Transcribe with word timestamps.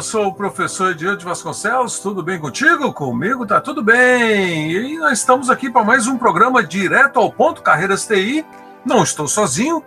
Eu 0.00 0.02
sou 0.02 0.28
o 0.28 0.34
professor 0.34 0.94
Diante 0.94 1.26
Vasconcelos, 1.26 1.98
tudo 1.98 2.22
bem 2.22 2.38
contigo? 2.38 2.90
Comigo 2.90 3.44
tá 3.44 3.60
tudo 3.60 3.82
bem. 3.82 4.72
E 4.72 4.96
nós 4.96 5.18
estamos 5.18 5.50
aqui 5.50 5.70
para 5.70 5.84
mais 5.84 6.06
um 6.06 6.16
programa 6.16 6.62
direto 6.64 7.18
ao 7.18 7.30
ponto 7.30 7.60
Carreiras 7.60 8.06
TI. 8.06 8.42
Não 8.82 9.02
estou 9.02 9.28
sozinho, 9.28 9.84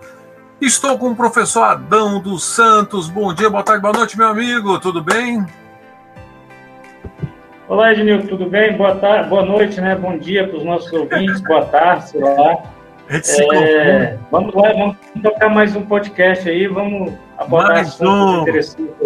estou 0.61 0.99
com 0.99 1.09
o 1.09 1.15
professor 1.15 1.63
Adão 1.63 2.21
dos 2.21 2.43
Santos. 2.43 3.09
Bom 3.09 3.33
dia, 3.33 3.49
boa 3.49 3.63
tarde, 3.63 3.81
boa 3.81 3.91
noite, 3.91 4.15
meu 4.15 4.27
amigo, 4.27 4.79
tudo 4.79 5.01
bem? 5.01 5.43
Olá, 7.67 7.91
Ednil, 7.91 8.27
tudo 8.27 8.45
bem? 8.47 8.77
Boa 8.77 8.93
tarde, 8.93 9.29
boa 9.29 9.43
noite, 9.43 9.81
né? 9.81 9.95
Bom 9.95 10.15
dia 10.15 10.47
para 10.47 10.57
os 10.57 10.63
nossos 10.63 10.93
ouvintes, 10.93 11.41
boa 11.41 11.65
tarde, 11.65 12.09
sei 12.09 12.21
lá. 12.21 12.61
É, 13.09 14.19
vamos 14.29 14.53
lá, 14.53 14.73
vamos 14.73 14.97
tocar 15.23 15.49
mais 15.49 15.75
um 15.75 15.81
podcast 15.81 16.47
aí, 16.47 16.67
vamos 16.67 17.13
mais 17.47 17.99
um. 18.01 18.45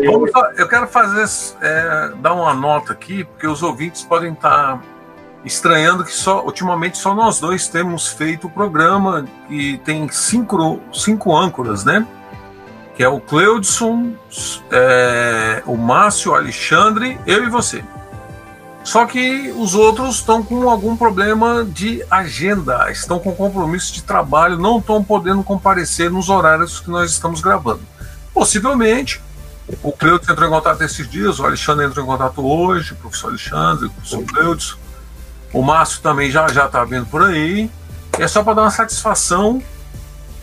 Vamos, 0.05 0.31
eu 0.57 0.67
quero 0.67 0.87
fazer, 0.87 1.25
é, 1.61 2.11
dar 2.17 2.33
uma 2.33 2.53
nota 2.53 2.93
aqui, 2.93 3.23
porque 3.23 3.47
os 3.47 3.63
ouvintes 3.63 4.03
podem 4.03 4.33
estar 4.33 4.81
estranhando 5.45 6.03
que 6.03 6.11
só 6.11 6.43
ultimamente 6.43 6.97
só 6.97 7.13
nós 7.13 7.39
dois 7.39 7.67
temos 7.67 8.07
feito 8.07 8.47
o 8.47 8.49
programa 8.49 9.25
e 9.49 9.77
tem 9.79 10.09
cinco, 10.09 10.79
cinco 10.93 11.35
âncoras, 11.35 11.85
né? 11.85 12.05
Que 12.95 13.03
é 13.03 13.07
o 13.07 13.19
Cleudson, 13.19 14.13
é, 14.71 15.61
o 15.65 15.77
Márcio, 15.77 16.31
o 16.31 16.35
Alexandre, 16.35 17.19
eu 17.25 17.43
e 17.43 17.49
você. 17.49 17.83
Só 18.83 19.05
que 19.05 19.53
os 19.57 19.75
outros 19.75 20.15
estão 20.15 20.41
com 20.41 20.69
algum 20.69 20.95
problema 20.95 21.65
de 21.65 22.03
agenda, 22.09 22.89
estão 22.89 23.19
com 23.19 23.35
compromisso 23.35 23.93
de 23.93 24.01
trabalho, 24.01 24.57
não 24.57 24.79
estão 24.79 25.03
podendo 25.03 25.43
comparecer 25.43 26.09
nos 26.09 26.29
horários 26.29 26.79
que 26.79 26.89
nós 26.89 27.11
estamos 27.11 27.41
gravando. 27.41 27.81
Possivelmente, 28.37 29.19
o 29.81 29.91
Cleudes 29.91 30.29
entrou 30.29 30.47
em 30.47 30.51
contato 30.51 30.83
esses 30.83 31.09
dias, 31.09 31.39
o 31.39 31.43
Alexandre 31.43 31.87
entrou 31.87 32.05
em 32.05 32.07
contato 32.07 32.45
hoje, 32.45 32.93
o 32.93 32.95
professor 32.97 33.29
Alexandre, 33.29 33.87
o 33.87 33.89
professor 33.89 34.23
Cleudes. 34.25 34.77
O 35.51 35.63
Márcio 35.63 36.01
também 36.01 36.29
já 36.29 36.47
já 36.49 36.67
está 36.67 36.85
vindo 36.85 37.07
por 37.07 37.23
aí. 37.23 37.67
É 38.19 38.27
só 38.27 38.43
para 38.43 38.53
dar 38.53 38.61
uma 38.61 38.69
satisfação. 38.69 39.59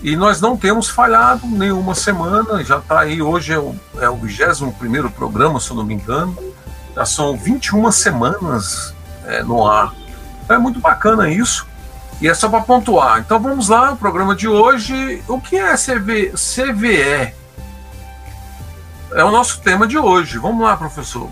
E 0.03 0.17
nós 0.17 0.41
não 0.41 0.57
temos 0.57 0.89
falhado 0.89 1.47
nenhuma 1.47 1.95
semana. 1.95 2.65
Já 2.65 2.79
está 2.79 2.99
aí, 2.99 3.23
hoje 3.23 3.53
é 3.53 3.59
o, 3.61 3.77
é 4.01 4.09
o 4.09 4.17
21 4.17 4.73
programa, 5.11 5.61
se 5.61 5.71
eu 5.71 5.77
não 5.77 5.85
me 5.85 5.95
engano. 5.95 6.37
Já 6.97 7.07
são 7.07 7.37
21 7.37 7.93
semanas 7.93 8.93
é, 9.25 9.41
no 9.45 9.65
ar. 9.65 9.95
Então 10.43 10.57
é 10.57 10.59
muito 10.59 10.81
bacana 10.81 11.31
isso. 11.31 11.65
E 12.21 12.27
é 12.27 12.35
só 12.35 12.49
para 12.49 12.61
pontuar. 12.61 13.21
Então 13.21 13.39
vamos 13.39 13.69
lá, 13.69 13.93
o 13.93 13.97
programa 13.97 14.35
de 14.35 14.49
hoje. 14.49 15.23
O 15.29 15.41
que 15.41 15.55
é 15.55 15.77
CV, 15.77 16.33
CVE? 16.33 17.44
É 19.15 19.25
o 19.25 19.31
nosso 19.31 19.63
tema 19.63 19.87
de 19.87 19.97
hoje. 19.97 20.39
Vamos 20.39 20.63
lá, 20.63 20.77
professor. 20.77 21.31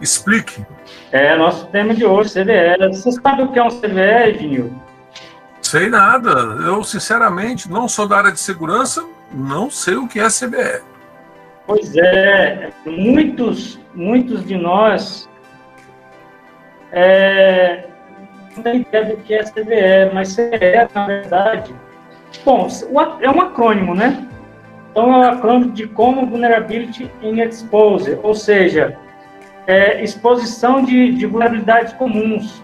Explique. 0.00 0.64
É, 1.10 1.36
nosso 1.36 1.66
tema 1.66 1.94
de 1.94 2.04
hoje, 2.04 2.34
CVE. 2.34 2.88
Você 2.92 3.12
sabe 3.12 3.42
o 3.42 3.52
que 3.52 3.58
é 3.58 3.62
um 3.62 3.70
CVE, 3.70 4.32
Vinil? 4.38 4.74
Sei 5.62 5.88
nada. 5.88 6.30
Eu, 6.30 6.84
sinceramente, 6.84 7.70
não 7.70 7.88
sou 7.88 8.06
da 8.06 8.18
área 8.18 8.32
de 8.32 8.40
segurança, 8.40 9.04
não 9.32 9.70
sei 9.70 9.96
o 9.96 10.06
que 10.06 10.20
é 10.20 10.28
CVE. 10.28 10.82
Pois 11.66 11.96
é, 11.96 12.70
muitos, 12.84 13.80
muitos 13.94 14.44
de 14.44 14.56
nós 14.56 15.28
é, 16.92 17.86
não 18.54 18.62
têm 18.62 18.82
ideia 18.82 19.04
do 19.06 19.16
que 19.22 19.32
é 19.32 19.44
CVE, 19.44 20.12
mas 20.12 20.36
CVE, 20.36 20.88
na 20.94 21.06
verdade, 21.06 21.74
bom, 22.44 22.68
é 23.22 23.30
um 23.30 23.40
acrônimo, 23.40 23.94
né? 23.94 24.28
Então, 24.94 25.12
é 25.12 25.26
um 25.26 25.32
acrônimo 25.32 25.72
de 25.72 25.88
Common 25.88 26.26
Vulnerability 26.26 27.10
in 27.20 27.40
Exposure, 27.40 28.16
ou 28.22 28.32
seja, 28.32 28.96
é, 29.66 30.00
exposição 30.04 30.84
de, 30.84 31.12
de 31.14 31.26
vulnerabilidades 31.26 31.92
comuns. 31.94 32.62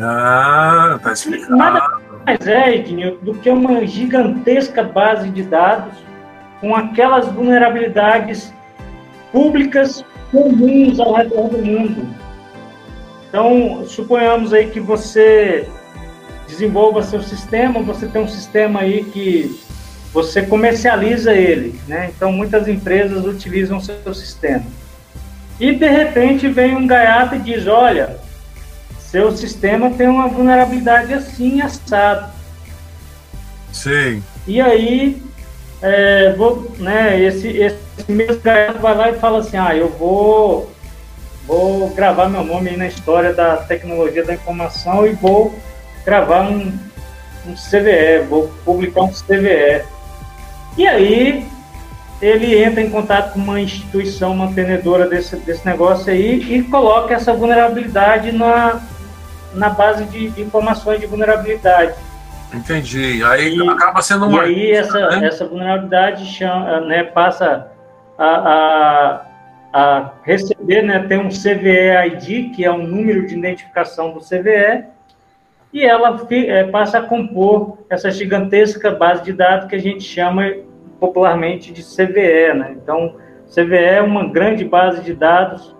Ah, 0.00 0.98
tá 1.02 1.12
explicado. 1.12 1.54
Nada 1.54 2.00
mais 2.24 2.46
é, 2.46 2.76
Ednil, 2.76 3.18
do 3.20 3.34
que 3.34 3.50
uma 3.50 3.86
gigantesca 3.86 4.82
base 4.82 5.28
de 5.28 5.42
dados 5.42 5.92
com 6.58 6.74
aquelas 6.74 7.28
vulnerabilidades 7.28 8.50
públicas 9.30 10.02
comuns 10.30 10.98
ao 10.98 11.16
redor 11.16 11.50
do 11.50 11.58
mundo. 11.58 12.08
Então, 13.28 13.84
suponhamos 13.84 14.54
aí 14.54 14.70
que 14.70 14.80
você 14.80 15.68
desenvolva 16.48 17.02
seu 17.02 17.20
sistema, 17.20 17.82
você 17.82 18.06
tem 18.06 18.22
um 18.22 18.28
sistema 18.28 18.80
aí 18.80 19.04
que 19.04 19.65
você 20.12 20.42
comercializa 20.42 21.32
ele, 21.32 21.78
né? 21.86 22.10
Então 22.14 22.32
muitas 22.32 22.68
empresas 22.68 23.24
utilizam 23.24 23.80
seu 23.80 24.14
sistema. 24.14 24.64
E 25.58 25.72
de 25.72 25.88
repente 25.88 26.48
vem 26.48 26.76
um 26.76 26.86
gaiato 26.86 27.34
e 27.34 27.38
diz: 27.38 27.66
olha, 27.66 28.18
seu 28.98 29.34
sistema 29.36 29.90
tem 29.90 30.08
uma 30.08 30.28
vulnerabilidade 30.28 31.14
assim 31.14 31.60
assado. 31.60 32.32
Sim. 33.72 34.22
E 34.46 34.60
aí, 34.60 35.22
é, 35.82 36.32
vou, 36.32 36.74
né? 36.78 37.20
Esse, 37.20 37.48
esse 37.48 37.78
mesmo 38.08 38.40
gaiato 38.40 38.78
vai 38.78 38.94
lá 38.94 39.10
e 39.10 39.18
fala 39.18 39.38
assim: 39.38 39.56
ah, 39.56 39.74
eu 39.74 39.88
vou 39.88 40.72
vou 41.46 41.90
gravar 41.90 42.28
meu 42.28 42.42
nome 42.42 42.70
aí 42.70 42.76
na 42.76 42.88
história 42.88 43.32
da 43.32 43.56
tecnologia 43.56 44.24
da 44.24 44.34
informação 44.34 45.06
e 45.06 45.12
vou 45.12 45.54
gravar 46.04 46.42
um, 46.42 46.72
um 47.46 47.54
CVE, 47.54 48.26
vou 48.28 48.48
publicar 48.64 49.02
um 49.02 49.12
CVE. 49.12 49.84
E 50.76 50.86
aí 50.86 51.46
ele 52.20 52.62
entra 52.62 52.80
em 52.80 52.90
contato 52.90 53.34
com 53.34 53.40
uma 53.40 53.60
instituição 53.60 54.34
mantenedora 54.34 55.06
desse, 55.06 55.36
desse 55.36 55.66
negócio 55.66 56.12
aí 56.12 56.40
e 56.54 56.62
coloca 56.64 57.14
essa 57.14 57.32
vulnerabilidade 57.32 58.32
na, 58.32 58.80
na 59.54 59.68
base 59.68 60.04
de, 60.04 60.30
de 60.30 60.42
informações 60.42 61.00
de 61.00 61.06
vulnerabilidade. 61.06 61.94
Entendi. 62.54 63.22
Aí 63.24 63.56
e, 63.56 63.68
acaba 63.68 64.00
sendo 64.00 64.26
uma. 64.26 64.46
E 64.46 64.46
aí 64.46 64.70
essa, 64.72 65.08
né? 65.10 65.26
essa 65.26 65.46
vulnerabilidade 65.46 66.24
chama, 66.26 66.80
né, 66.80 67.04
passa 67.04 67.68
a, 68.18 68.24
a, 68.24 69.26
a, 69.72 70.10
receber, 70.22 70.82
né, 70.82 71.00
tem 71.00 71.18
um 71.18 71.28
CVE 71.28 72.06
ID, 72.06 72.54
que 72.54 72.64
é 72.64 72.72
um 72.72 72.86
número 72.86 73.26
de 73.26 73.34
identificação 73.36 74.12
do 74.12 74.20
CVE, 74.20 74.84
e 75.72 75.84
ela 75.84 76.26
é, 76.30 76.64
passa 76.64 76.98
a 76.98 77.02
compor 77.02 77.78
essa 77.90 78.10
gigantesca 78.10 78.90
base 78.90 79.24
de 79.24 79.32
dados 79.32 79.68
que 79.68 79.74
a 79.74 79.80
gente 79.80 80.02
chama 80.02 80.50
popularmente 80.98 81.72
de 81.72 81.82
CVE. 81.82 82.54
Né? 82.54 82.76
Então, 82.82 83.16
CVE 83.48 83.76
é 83.76 84.02
uma 84.02 84.28
grande 84.28 84.64
base 84.64 85.02
de 85.02 85.14
dados 85.14 85.76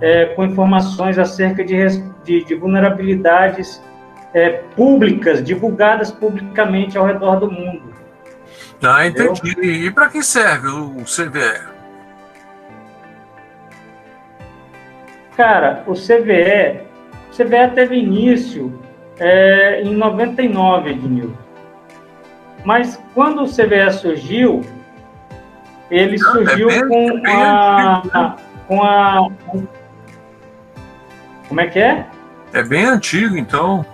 é, 0.00 0.26
com 0.26 0.44
informações 0.44 1.18
acerca 1.18 1.64
de, 1.64 1.76
de, 2.24 2.44
de 2.44 2.54
vulnerabilidades 2.54 3.82
é, 4.32 4.50
públicas, 4.76 5.42
divulgadas 5.42 6.10
publicamente 6.10 6.96
ao 6.96 7.06
redor 7.06 7.36
do 7.36 7.50
mundo. 7.50 7.90
Ah, 8.82 9.06
entendi. 9.06 9.60
E 9.60 9.90
para 9.90 10.08
que 10.08 10.22
serve 10.22 10.68
o 10.68 11.04
CVE? 11.04 11.68
Cara, 15.36 15.82
o 15.86 15.92
CVE, 15.92 16.80
o 17.30 17.36
CVE 17.36 17.74
teve 17.74 17.96
início 17.96 18.78
é, 19.18 19.82
em 19.82 19.94
99, 19.94 20.90
Ednilson. 20.90 21.49
Mas 22.64 23.00
quando 23.14 23.42
o 23.42 23.46
CVE 23.46 23.90
surgiu, 23.92 24.62
ele 25.90 26.18
surgiu 26.18 26.70
é 26.70 26.80
bem, 26.80 26.88
com, 26.88 27.26
é 27.26 27.34
a, 27.34 28.36
com 28.68 28.82
a. 28.82 29.30
Como 31.48 31.60
é 31.60 31.66
que 31.66 31.78
é? 31.78 32.06
É 32.52 32.62
bem 32.62 32.84
antigo, 32.84 33.36
então. 33.36 33.84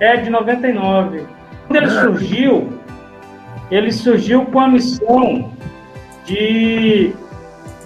É 0.00 0.16
de 0.16 0.30
99. 0.30 1.26
Quando 1.66 1.76
ele 1.76 1.86
é. 1.86 2.00
surgiu, 2.02 2.80
ele 3.70 3.92
surgiu 3.92 4.44
com 4.46 4.60
a 4.60 4.68
missão 4.68 5.52
de, 6.24 7.14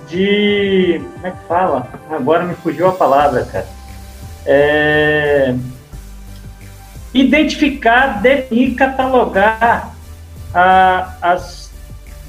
de. 0.09 1.01
Como 1.15 1.27
é 1.27 1.31
que 1.31 1.45
fala? 1.47 1.89
Agora 2.11 2.45
me 2.45 2.55
fugiu 2.55 2.89
a 2.89 2.93
palavra, 2.93 3.45
cara. 3.45 3.67
É, 4.47 5.55
identificar, 7.13 8.21
definir, 8.21 8.75
catalogar 8.75 9.95
a, 10.55 11.15
as 11.23 11.71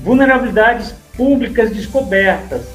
vulnerabilidades 0.02 0.94
públicas 1.16 1.72
descobertas, 1.72 2.66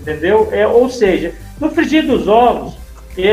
entendeu? 0.00 0.48
É, 0.52 0.66
ou 0.66 0.88
seja, 0.90 1.34
no 1.60 1.70
frigir 1.70 2.06
dos 2.06 2.26
ovos, 2.26 2.78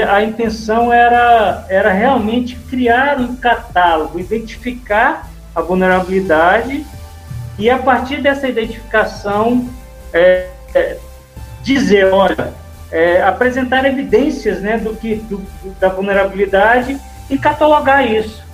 a 0.09 0.21
intenção 0.21 0.91
era, 0.91 1.65
era 1.69 1.91
realmente 1.91 2.55
criar 2.69 3.19
um 3.19 3.35
catálogo, 3.35 4.19
identificar 4.19 5.29
a 5.55 5.61
vulnerabilidade 5.61 6.85
e 7.57 7.69
a 7.69 7.77
partir 7.77 8.21
dessa 8.21 8.47
identificação 8.47 9.67
é, 10.13 10.49
é, 10.75 10.97
dizer, 11.63 12.13
olha, 12.13 12.53
é, 12.91 13.21
apresentar 13.21 13.85
evidências 13.85 14.61
né, 14.61 14.77
do 14.77 14.95
que, 14.95 15.15
do, 15.15 15.41
da 15.79 15.89
vulnerabilidade 15.89 16.99
e 17.29 17.37
catalogar 17.37 18.09
isso. 18.09 18.45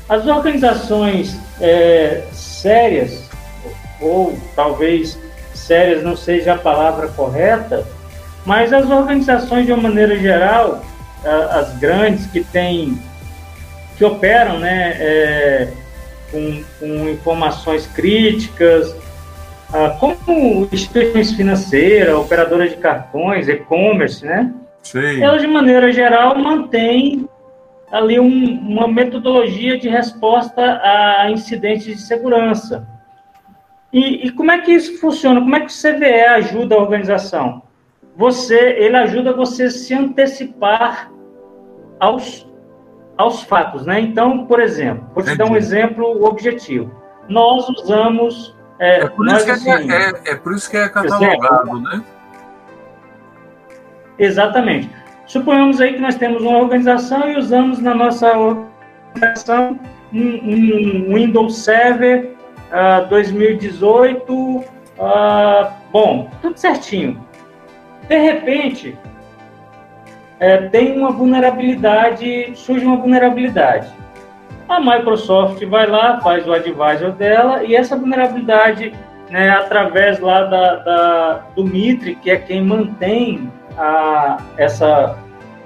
as 0.08 0.26
organizações 0.26 1.38
é, 1.60 2.24
sérias, 2.32 3.28
ou 4.00 4.38
talvez 4.56 5.18
sérias 5.54 6.02
não 6.02 6.16
seja 6.16 6.54
a 6.54 6.58
palavra 6.58 7.08
correta, 7.08 7.86
mas 8.46 8.72
as 8.72 8.88
organizações 8.88 9.66
de 9.66 9.72
uma 9.72 9.82
maneira 9.82 10.16
geral, 10.18 10.82
as 11.50 11.76
grandes 11.78 12.26
que 12.26 12.42
têm, 12.44 12.98
que 13.96 14.04
operam, 14.04 14.58
né, 14.58 14.96
é, 14.98 15.68
com, 16.30 16.62
com 16.78 17.08
informações 17.08 17.86
críticas, 17.88 18.94
como 19.98 20.68
instituições 20.72 21.32
financeiras, 21.32 22.14
operadoras 22.14 22.70
de 22.70 22.76
cartões, 22.76 23.48
e-commerce, 23.48 24.24
né? 24.24 24.50
Sim. 24.82 25.22
Elas, 25.22 25.42
de 25.42 25.46
maneira 25.46 25.92
geral, 25.92 26.38
mantêm 26.38 27.28
ali 27.90 28.18
um, 28.20 28.58
uma 28.60 28.86
metodologia 28.86 29.78
de 29.78 29.88
resposta 29.88 30.80
a 30.82 31.30
incidentes 31.30 31.84
de 31.84 31.98
segurança. 31.98 32.86
E, 33.92 34.26
e, 34.26 34.30
como 34.32 34.50
é 34.50 34.58
que 34.58 34.72
isso 34.72 34.98
funciona? 35.00 35.40
Como 35.40 35.56
é 35.56 35.60
que 35.60 35.66
o 35.66 35.68
CVE 35.68 36.24
ajuda 36.24 36.74
a 36.74 36.78
organização? 36.78 37.62
Você, 38.16 38.58
ele 38.78 38.96
ajuda 38.96 39.32
você 39.32 39.64
a 39.64 39.70
se 39.70 39.94
antecipar 39.94 41.10
aos, 41.98 42.46
aos 43.16 43.42
fatos, 43.42 43.86
né? 43.86 44.00
Então, 44.00 44.44
por 44.46 44.60
exemplo, 44.60 45.08
vou 45.14 45.24
te 45.24 45.34
dar 45.36 45.46
um 45.46 45.56
exemplo 45.56 46.24
objetivo. 46.24 46.92
Nós 47.28 47.68
usamos 47.68 48.54
é, 48.78 49.00
é, 49.00 49.08
por 49.08 49.26
isso 49.26 49.44
que 49.44 49.50
é, 49.50 49.54
assim, 49.54 49.92
é, 49.92 50.12
é, 50.26 50.34
por 50.36 50.54
isso 50.54 50.70
que 50.70 50.76
é 50.76 50.88
catalogado, 50.88 51.80
né? 51.80 52.04
Exatamente. 54.18 54.90
Suponhamos 55.28 55.78
aí 55.78 55.92
que 55.92 56.00
nós 56.00 56.14
temos 56.14 56.42
uma 56.42 56.56
organização 56.56 57.30
e 57.30 57.36
usamos 57.36 57.80
na 57.80 57.94
nossa 57.94 58.32
organização 59.14 59.78
um, 60.10 60.18
um 60.20 61.14
Windows 61.14 61.58
Server 61.58 62.30
uh, 62.72 63.06
2018, 63.10 64.32
uh, 64.34 64.64
bom, 65.92 66.30
tudo 66.40 66.56
certinho. 66.56 67.22
De 68.08 68.16
repente, 68.16 68.96
é, 70.40 70.56
tem 70.68 70.98
uma 70.98 71.10
vulnerabilidade, 71.10 72.52
surge 72.54 72.86
uma 72.86 72.96
vulnerabilidade. 72.96 73.92
A 74.66 74.80
Microsoft 74.80 75.62
vai 75.66 75.86
lá, 75.86 76.22
faz 76.22 76.48
o 76.48 76.54
advisor 76.54 77.12
dela 77.12 77.64
e 77.64 77.76
essa 77.76 77.98
vulnerabilidade, 77.98 78.94
né, 79.28 79.50
através 79.50 80.20
lá 80.20 80.44
da, 80.44 80.76
da, 80.76 81.32
do 81.54 81.64
Mitre, 81.64 82.14
que 82.14 82.30
é 82.30 82.36
quem 82.36 82.64
mantém 82.64 83.52
a, 83.78 84.38
essa 84.56 85.16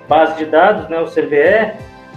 base 0.08 0.36
de 0.36 0.44
dados, 0.46 0.88
né, 0.88 0.98
o 1.00 1.06
CVE, 1.06 1.72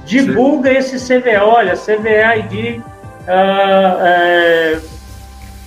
divulga 0.06 0.70
Sim. 0.70 0.96
esse 0.96 1.20
CVE. 1.20 1.38
Olha, 1.38 1.74
CVE 1.74 2.40
ID 2.40 2.80
uh, 2.80 2.82
é, 3.28 4.80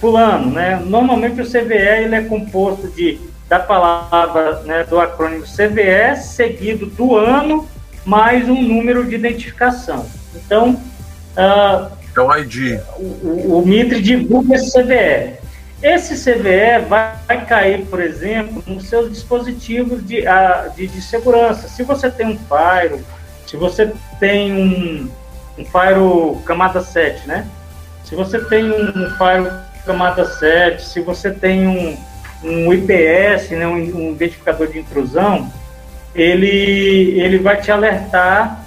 fulano, 0.01 0.51
né? 0.51 0.81
Normalmente 0.85 1.41
o 1.41 1.47
CVE 1.47 2.05
ele 2.05 2.15
é 2.15 2.23
composto 2.23 2.89
de 2.89 3.19
da 3.49 3.59
palavra, 3.59 4.61
né, 4.65 4.85
do 4.85 5.01
acrônimo 5.01 5.45
CVE 5.45 6.17
seguido 6.21 6.85
do 6.85 7.17
ano 7.17 7.67
mais 8.05 8.47
um 8.47 8.61
número 8.61 9.07
de 9.07 9.15
identificação. 9.15 10.05
Então, 10.35 10.79
Uh, 11.39 11.89
é 12.17 12.21
o 12.21 12.37
ID. 12.37 12.81
O, 12.99 13.59
o, 13.59 13.67
Mitre 13.67 14.03
divulga 14.03 14.57
esse 14.57 14.73
CVE. 14.73 15.38
Esse 15.83 16.17
CVE 16.17 16.87
vai, 16.89 17.45
cair, 17.47 17.87
por 17.87 18.01
exemplo, 18.01 18.63
nos 18.67 18.89
seus 18.89 19.11
dispositivos 19.11 20.05
de, 20.07 20.21
uh, 20.21 20.75
de, 20.75 20.89
de, 20.89 21.01
segurança. 21.01 21.69
Se 21.69 21.83
você 21.85 22.11
tem 22.11 22.27
um 22.27 22.39
Firewall, 22.39 23.01
se 23.47 23.57
você 23.57 23.93
tem 24.19 24.53
um, 24.53 25.11
um 25.59 26.43
camada 26.45 26.81
7, 26.81 27.29
né? 27.29 27.47
Se 28.05 28.15
você 28.15 28.41
tem 28.41 28.71
um, 28.71 28.89
um 28.89 29.17
camada 29.87 30.25
7, 30.25 30.83
se 30.83 31.01
você 31.01 31.31
tem 31.31 31.67
um, 31.69 31.97
um 32.43 32.73
IPS, 32.73 33.51
né, 33.51 33.67
um, 33.67 33.75
um 33.75 34.13
identificador 34.13 34.67
de 34.67 34.81
intrusão, 34.81 35.51
ele, 36.15 37.21
ele 37.21 37.39
vai 37.39 37.61
te 37.61 37.71
alertar 37.71 38.65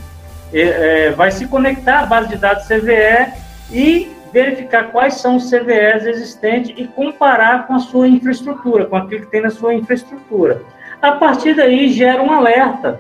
é, 0.54 1.12
vai 1.12 1.32
se 1.32 1.48
conectar 1.48 2.02
à 2.02 2.06
base 2.06 2.30
de 2.30 2.36
dados 2.38 2.68
CVE 2.68 3.34
e 3.72 4.12
verificar 4.32 4.92
quais 4.92 5.16
são 5.16 5.36
os 5.36 5.50
CVEs 5.50 6.06
existentes 6.06 6.74
e 6.78 6.88
comparar 6.88 7.68
com 7.68 7.76
a 7.76 7.80
sua 7.80 8.08
infraestrutura, 8.08 8.86
com 8.86 8.96
aquilo 8.96 9.22
que 9.22 9.32
tem 9.32 9.42
na 9.42 9.50
sua 9.50 9.74
infraestrutura. 9.74 10.62
A 11.02 11.14
partir 11.14 11.56
daí 11.56 11.90
gera 11.90 12.22
um 12.22 12.32
alerta. 12.32 13.00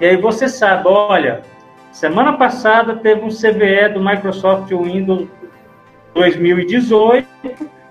E 0.00 0.06
aí 0.06 0.16
você 0.16 0.48
sabe, 0.48 0.88
olha, 0.88 1.42
semana 1.92 2.32
passada 2.34 2.96
teve 2.96 3.22
um 3.22 3.28
CVE 3.28 3.92
do 3.92 4.02
Microsoft 4.02 4.70
Windows 4.70 5.28
2018 6.14 7.26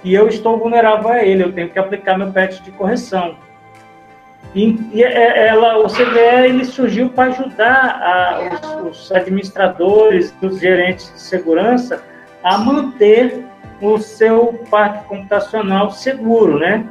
e 0.03 0.13
eu 0.13 0.27
estou 0.27 0.58
vulnerável 0.58 1.10
a 1.10 1.24
ele, 1.24 1.43
eu 1.43 1.51
tenho 1.51 1.69
que 1.69 1.77
aplicar 1.77 2.17
meu 2.17 2.31
patch 2.31 2.62
de 2.62 2.72
correção. 2.72 3.36
E, 4.55 4.79
e 4.91 5.03
é, 5.03 5.48
ela, 5.48 5.77
o 5.77 5.88
CVE 5.88 6.46
ele 6.46 6.65
surgiu 6.65 7.10
para 7.10 7.25
ajudar 7.25 8.01
a, 8.01 8.86
os, 8.88 9.01
os, 9.01 9.12
administradores, 9.12 10.34
os 10.41 10.60
gerentes 10.60 11.13
de 11.13 11.22
segurança 11.22 12.01
a 12.43 12.58
manter 12.58 13.46
o 13.81 13.98
seu 13.98 14.60
parque 14.69 15.08
computacional 15.08 15.91
seguro, 15.91 16.60
né? 16.60 16.86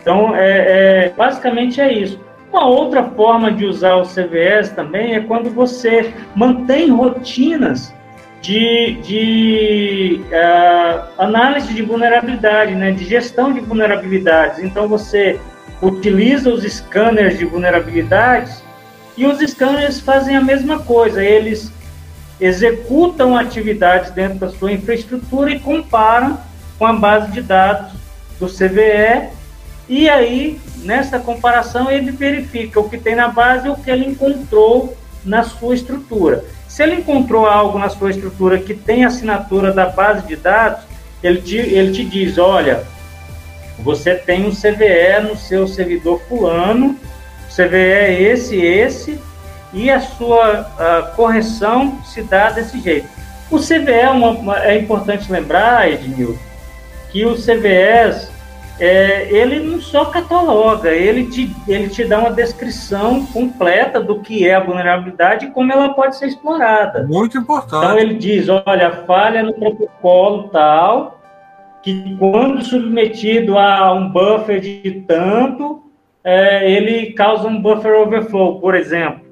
Então, 0.00 0.34
é, 0.34 1.06
é, 1.06 1.08
basicamente 1.10 1.80
é 1.80 1.92
isso. 1.92 2.18
Uma 2.50 2.66
outra 2.66 3.04
forma 3.04 3.52
de 3.52 3.64
usar 3.64 3.96
o 3.96 4.02
CVS 4.02 4.70
também 4.70 5.14
é 5.14 5.20
quando 5.20 5.50
você 5.50 6.12
mantém 6.34 6.90
rotinas 6.90 7.94
de, 8.40 8.98
de 9.02 10.20
uh, 10.32 11.02
análise 11.18 11.72
de 11.72 11.82
vulnerabilidade, 11.82 12.74
né, 12.74 12.90
de 12.90 13.04
gestão 13.04 13.52
de 13.52 13.60
vulnerabilidades. 13.60 14.58
Então, 14.60 14.88
você 14.88 15.38
utiliza 15.82 16.50
os 16.50 16.64
scanners 16.64 17.38
de 17.38 17.44
vulnerabilidades 17.44 18.62
e 19.16 19.26
os 19.26 19.38
scanners 19.38 20.00
fazem 20.00 20.36
a 20.36 20.40
mesma 20.40 20.80
coisa. 20.80 21.22
Eles 21.22 21.72
executam 22.40 23.36
atividades 23.36 24.10
dentro 24.10 24.38
da 24.38 24.48
sua 24.48 24.72
infraestrutura 24.72 25.50
e 25.50 25.60
comparam 25.60 26.38
com 26.78 26.86
a 26.86 26.92
base 26.92 27.30
de 27.32 27.42
dados 27.42 27.92
do 28.38 28.46
CVE 28.46 29.40
e 29.90 30.08
aí, 30.08 30.60
nessa 30.84 31.18
comparação, 31.18 31.90
ele 31.90 32.12
verifica 32.12 32.78
o 32.78 32.88
que 32.88 32.96
tem 32.96 33.16
na 33.16 33.26
base 33.26 33.66
e 33.66 33.70
o 33.70 33.74
que 33.74 33.90
ele 33.90 34.06
encontrou 34.06 34.96
na 35.24 35.42
sua 35.42 35.74
estrutura. 35.74 36.44
Se 36.68 36.84
ele 36.84 36.94
encontrou 36.94 37.44
algo 37.44 37.76
na 37.76 37.88
sua 37.88 38.10
estrutura 38.10 38.60
que 38.60 38.72
tem 38.72 39.04
assinatura 39.04 39.72
da 39.72 39.86
base 39.86 40.24
de 40.28 40.36
dados, 40.36 40.84
ele 41.20 41.42
te, 41.42 41.56
ele 41.56 41.90
te 41.90 42.04
diz: 42.04 42.38
olha, 42.38 42.84
você 43.80 44.14
tem 44.14 44.46
um 44.46 44.52
CVE 44.52 45.28
no 45.28 45.36
seu 45.36 45.66
servidor 45.66 46.20
fulano, 46.28 46.96
CVE 47.52 47.76
é 47.76 48.22
esse, 48.22 48.56
esse, 48.56 49.18
e 49.72 49.90
a 49.90 50.00
sua 50.00 50.66
a 50.78 51.02
correção 51.14 51.98
se 52.04 52.22
dá 52.22 52.50
desse 52.50 52.80
jeito. 52.80 53.08
O 53.50 53.58
CVE 53.58 53.90
é, 53.90 54.10
uma, 54.10 54.58
é 54.62 54.78
importante 54.78 55.30
lembrar, 55.30 55.90
Edmil, 55.90 56.38
que 57.10 57.24
os 57.24 57.44
CVEs 57.44 58.30
é, 58.80 59.30
ele 59.30 59.60
não 59.60 59.78
só 59.78 60.06
cataloga, 60.06 60.90
ele 60.90 61.26
te, 61.26 61.54
ele 61.68 61.88
te 61.90 62.02
dá 62.04 62.18
uma 62.18 62.30
descrição 62.30 63.26
completa 63.26 64.00
do 64.00 64.20
que 64.20 64.48
é 64.48 64.54
a 64.54 64.60
vulnerabilidade 64.60 65.46
e 65.46 65.50
como 65.50 65.70
ela 65.70 65.90
pode 65.90 66.16
ser 66.16 66.28
explorada. 66.28 67.06
Muito 67.06 67.36
importante. 67.36 67.84
Então 67.84 67.98
ele 67.98 68.14
diz, 68.14 68.48
olha, 68.48 69.04
falha 69.06 69.42
no 69.42 69.52
protocolo 69.52 70.48
tal, 70.48 71.20
que 71.82 72.16
quando 72.18 72.64
submetido 72.64 73.58
a 73.58 73.92
um 73.92 74.08
buffer 74.08 74.60
de 74.60 75.04
tanto, 75.06 75.82
é, 76.24 76.70
ele 76.70 77.12
causa 77.12 77.48
um 77.48 77.60
buffer 77.60 77.94
overflow, 77.94 78.60
por 78.60 78.74
exemplo. 78.74 79.29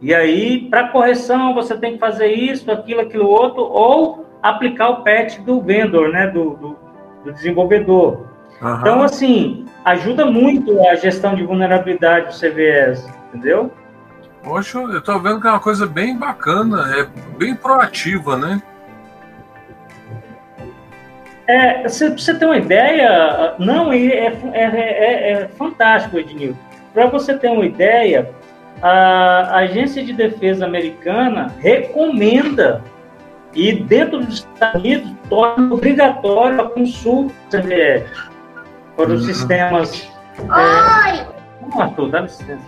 E 0.00 0.14
aí, 0.14 0.68
para 0.70 0.88
correção, 0.88 1.54
você 1.54 1.76
tem 1.76 1.94
que 1.94 1.98
fazer 1.98 2.28
isso, 2.28 2.70
aquilo, 2.70 3.02
aquilo 3.02 3.26
outro, 3.26 3.62
ou 3.62 4.26
aplicar 4.42 4.88
o 4.88 5.04
patch 5.04 5.38
do 5.40 5.60
vendor, 5.60 6.08
né, 6.08 6.26
do, 6.28 6.54
do, 6.54 6.78
do 7.24 7.32
desenvolvedor. 7.32 8.26
Uhum. 8.62 8.80
Então, 8.80 9.02
assim, 9.02 9.66
ajuda 9.84 10.24
muito 10.24 10.80
a 10.86 10.94
gestão 10.94 11.34
de 11.34 11.42
vulnerabilidade 11.44 12.28
do 12.28 12.32
CVS, 12.32 13.06
entendeu? 13.28 13.70
Poxa, 14.42 14.78
eu 14.78 14.98
estou 14.98 15.20
vendo 15.20 15.40
que 15.40 15.46
é 15.46 15.50
uma 15.50 15.60
coisa 15.60 15.86
bem 15.86 16.16
bacana, 16.16 16.94
é 16.96 17.06
bem 17.36 17.54
proativa, 17.54 18.38
né? 18.38 18.62
É, 21.46 21.82
você, 21.82 22.10
você 22.10 22.32
ter 22.34 22.46
uma 22.46 22.56
ideia, 22.56 23.54
não, 23.58 23.92
é, 23.92 23.98
é, 23.98 24.32
é, 24.54 25.32
é 25.32 25.48
fantástico, 25.58 26.18
Ednil. 26.18 26.56
Para 26.94 27.06
você 27.06 27.36
ter 27.36 27.50
uma 27.50 27.66
ideia, 27.66 28.30
a 28.82 29.58
Agência 29.58 30.02
de 30.02 30.12
Defesa 30.12 30.64
Americana 30.64 31.54
recomenda 31.58 32.82
e 33.54 33.72
dentro 33.72 34.24
dos 34.24 34.38
Estados 34.38 34.80
Unidos 34.80 35.12
torna 35.28 35.74
obrigatório 35.74 36.60
a 36.60 36.70
consulta 36.70 37.34
do 37.50 37.62
CVS 37.62 38.30
para 38.96 39.10
os 39.10 39.20
uhum. 39.22 39.34
sistemas. 39.34 40.08
É, 40.38 41.26
não, 41.62 41.80
Arthur, 41.80 42.10
dá 42.10 42.20
licença. 42.20 42.62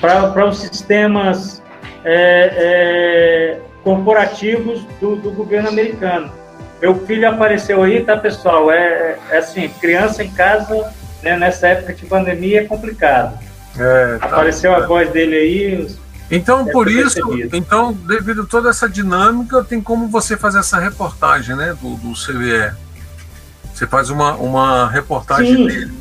Para, 0.00 0.30
para 0.30 0.46
os 0.46 0.58
sistemas 0.58 1.62
é, 2.04 2.52
é, 2.56 3.60
corporativos 3.82 4.84
do, 5.00 5.16
do, 5.16 5.30
governo 5.30 5.68
americano. 5.68 6.32
Meu 6.80 6.94
filho 7.06 7.28
apareceu 7.28 7.82
aí, 7.82 8.02
tá, 8.02 8.16
pessoal? 8.16 8.70
É, 8.70 9.18
é 9.30 9.38
assim, 9.38 9.68
criança 9.80 10.24
em 10.24 10.30
casa, 10.30 10.92
né, 11.22 11.36
nessa 11.36 11.68
época 11.68 11.92
de 11.92 12.06
pandemia 12.06 12.62
é 12.62 12.64
complicado. 12.64 13.38
É, 13.78 14.18
tá, 14.18 14.26
Apareceu 14.26 14.74
a 14.74 14.86
voz 14.86 15.10
dele 15.10 15.36
aí. 15.36 15.96
Então, 16.30 16.64
por 16.66 16.88
isso, 16.88 17.18
então, 17.52 17.92
devido 17.92 18.42
a 18.42 18.46
toda 18.46 18.70
essa 18.70 18.88
dinâmica, 18.88 19.64
tem 19.64 19.80
como 19.80 20.06
você 20.06 20.36
fazer 20.36 20.60
essa 20.60 20.78
reportagem, 20.78 21.56
né, 21.56 21.76
do, 21.80 21.96
do 21.96 22.12
CVE. 22.12 22.72
Você 23.74 23.86
faz 23.86 24.10
uma, 24.10 24.34
uma 24.34 24.88
reportagem 24.88 25.56
Sim. 25.56 25.66
dele. 25.66 25.92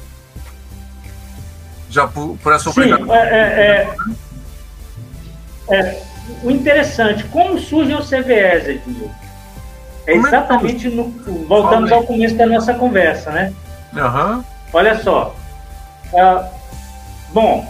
Já 1.89 2.07
por, 2.07 2.38
por 2.38 2.53
essa 2.53 2.71
Sim, 2.71 2.93
é, 3.09 3.15
é, 3.17 3.88
é, 5.69 5.75
é, 5.75 6.03
o 6.43 6.51
interessante, 6.51 7.23
como 7.25 7.57
surge 7.57 7.95
o 7.95 8.03
CVS, 8.03 8.67
Edmil? 8.67 9.11
É, 10.05 10.13
é 10.13 10.15
exatamente 10.15 10.88
no. 10.89 11.09
Voltamos 11.47 11.91
ao 11.91 12.03
começo 12.03 12.35
da 12.35 12.45
nossa 12.45 12.73
conversa, 12.75 13.31
né? 13.31 13.53
Uhum. 13.93 14.43
Olha 14.71 15.01
só. 15.01 15.35
Ah, 16.15 16.47
bom, 17.33 17.65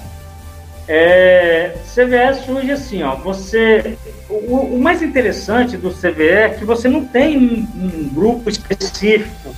é, 0.88 1.76
CVE 1.94 2.34
surge 2.44 2.72
assim, 2.72 3.04
ó. 3.04 3.16
Você, 3.16 3.96
o, 4.28 4.56
o, 4.56 4.80
mais 4.80 5.04
interessante 5.04 5.78
do 5.78 5.92
CVE 5.92 6.30
é 6.30 6.50
que 6.50 6.66
você 6.66 6.90
não 6.90 7.06
tem 7.06 7.38
um, 7.38 7.68
um 7.76 8.10
grupo 8.10 8.50
específico 8.50 9.56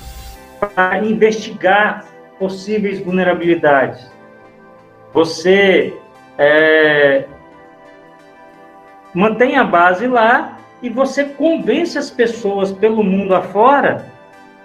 para 0.59 0.99
investigar 0.99 2.05
possíveis 2.37 2.99
vulnerabilidades. 2.99 4.11
Você 5.13 5.93
é, 6.37 7.25
mantém 9.13 9.55
a 9.57 9.63
base 9.63 10.07
lá 10.07 10.57
e 10.81 10.89
você 10.89 11.23
convence 11.23 11.97
as 11.97 12.09
pessoas 12.09 12.71
pelo 12.73 13.03
mundo 13.03 13.33
afora 13.35 14.11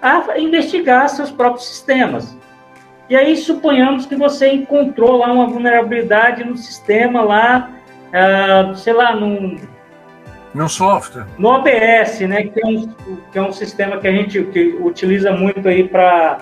a 0.01 0.37
investigar 0.37 1.07
seus 1.09 1.31
próprios 1.31 1.67
sistemas. 1.67 2.35
E 3.09 3.15
aí 3.15 3.37
suponhamos 3.37 4.05
que 4.05 4.15
você 4.15 4.51
encontrou 4.51 5.17
lá 5.17 5.31
uma 5.31 5.47
vulnerabilidade 5.47 6.43
no 6.43 6.57
sistema 6.57 7.21
lá, 7.21 7.69
uh, 8.09 8.75
sei 8.75 8.93
lá, 8.93 9.15
num 9.15 9.57
no 10.53 10.67
software. 10.67 11.25
No 11.37 11.49
OBS, 11.49 12.21
né, 12.21 12.43
que 12.43 12.59
é 12.59 12.65
um, 12.65 12.87
que 13.31 13.37
é 13.37 13.41
um 13.41 13.51
sistema 13.51 13.97
que 13.97 14.07
a 14.07 14.11
gente 14.11 14.41
que 14.45 14.75
utiliza 14.81 15.31
muito 15.31 15.67
aí 15.67 15.87
para 15.87 16.39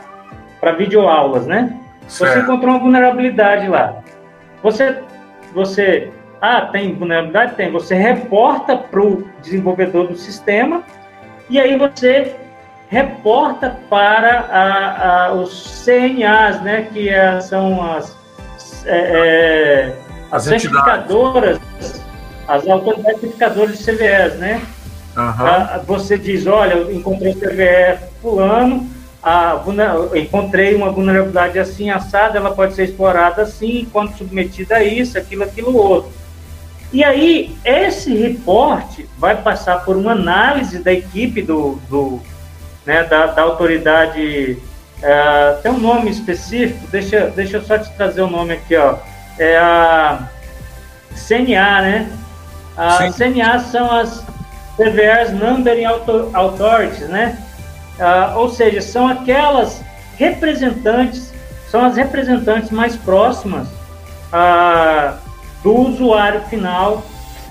videoaulas, 0.77 1.45
né? 1.45 1.77
Certo. 2.07 2.33
Você 2.33 2.39
encontrou 2.39 2.71
uma 2.71 2.79
vulnerabilidade 2.79 3.67
lá. 3.67 4.01
Você, 4.63 4.99
você, 5.53 6.11
ah, 6.39 6.61
tem 6.61 6.95
vulnerabilidade? 6.95 7.55
Tem. 7.55 7.69
Você 7.71 7.95
reporta 7.95 8.77
para 8.77 9.01
o 9.01 9.27
desenvolvedor 9.41 10.07
do 10.07 10.15
sistema 10.15 10.83
e 11.49 11.59
aí 11.59 11.77
você 11.77 12.35
reporta 12.89 13.77
para 13.89 14.39
a, 14.39 15.25
a, 15.27 15.33
os 15.33 15.83
CNAs, 15.83 16.61
né, 16.61 16.87
que 16.93 17.09
é, 17.09 17.39
são 17.41 17.83
as, 17.83 18.15
é, 18.85 18.97
é, 18.97 19.95
as, 20.31 20.47
as 20.47 20.61
certificadoras 20.61 21.59
as 22.47 22.67
autoridades 22.67 23.19
certificadoras 23.21 23.77
de 23.77 23.83
CVEs, 23.83 24.35
né? 24.37 24.61
Uhum. 25.17 25.83
Você 25.85 26.17
diz, 26.17 26.45
olha, 26.45 26.73
eu 26.73 26.93
encontrei 26.93 27.31
o 27.31 27.35
CVE 27.35 27.97
fulano, 28.21 28.87
a, 29.23 29.63
encontrei 30.13 30.75
uma 30.75 30.91
vulnerabilidade 30.91 31.57
assim, 31.57 31.89
assada, 31.89 32.37
ela 32.37 32.53
pode 32.53 32.75
ser 32.75 32.83
explorada 32.83 33.41
assim, 33.41 33.87
quando 33.91 34.15
submetida 34.15 34.75
a 34.75 34.83
isso, 34.83 35.17
aquilo, 35.17 35.43
aquilo, 35.43 35.75
outro. 35.75 36.11
E 36.93 37.03
aí, 37.03 37.57
esse 37.65 38.15
reporte 38.15 39.09
vai 39.17 39.41
passar 39.41 39.83
por 39.83 39.97
uma 39.97 40.11
análise 40.11 40.79
da 40.79 40.93
equipe 40.93 41.41
do, 41.41 41.79
do 41.89 42.21
né, 42.85 43.03
da, 43.03 43.27
da 43.27 43.41
autoridade, 43.41 44.57
é, 45.01 45.57
tem 45.61 45.71
um 45.71 45.79
nome 45.79 46.09
específico, 46.09 46.87
deixa, 46.87 47.27
deixa 47.35 47.57
eu 47.57 47.63
só 47.63 47.77
te 47.77 47.91
trazer 47.93 48.21
o 48.21 48.29
nome 48.29 48.53
aqui, 48.53 48.75
ó, 48.75 48.95
é 49.37 49.57
a 49.57 50.29
CNA, 51.15 51.81
né? 51.81 52.11
As 52.77 53.15
CNA 53.15 53.59
são 53.59 53.89
as 53.89 54.25
CVRs 54.75 55.31
Numbering 55.31 55.85
Authorities, 56.33 57.07
né? 57.07 57.37
Ah, 57.99 58.33
ou 58.35 58.49
seja, 58.49 58.81
são 58.81 59.07
aquelas 59.07 59.81
representantes, 60.17 61.33
são 61.69 61.85
as 61.85 61.95
representantes 61.95 62.71
mais 62.71 62.95
próximas 62.97 63.69
ah, 64.33 65.17
do 65.63 65.73
usuário 65.73 66.41
final 66.43 67.03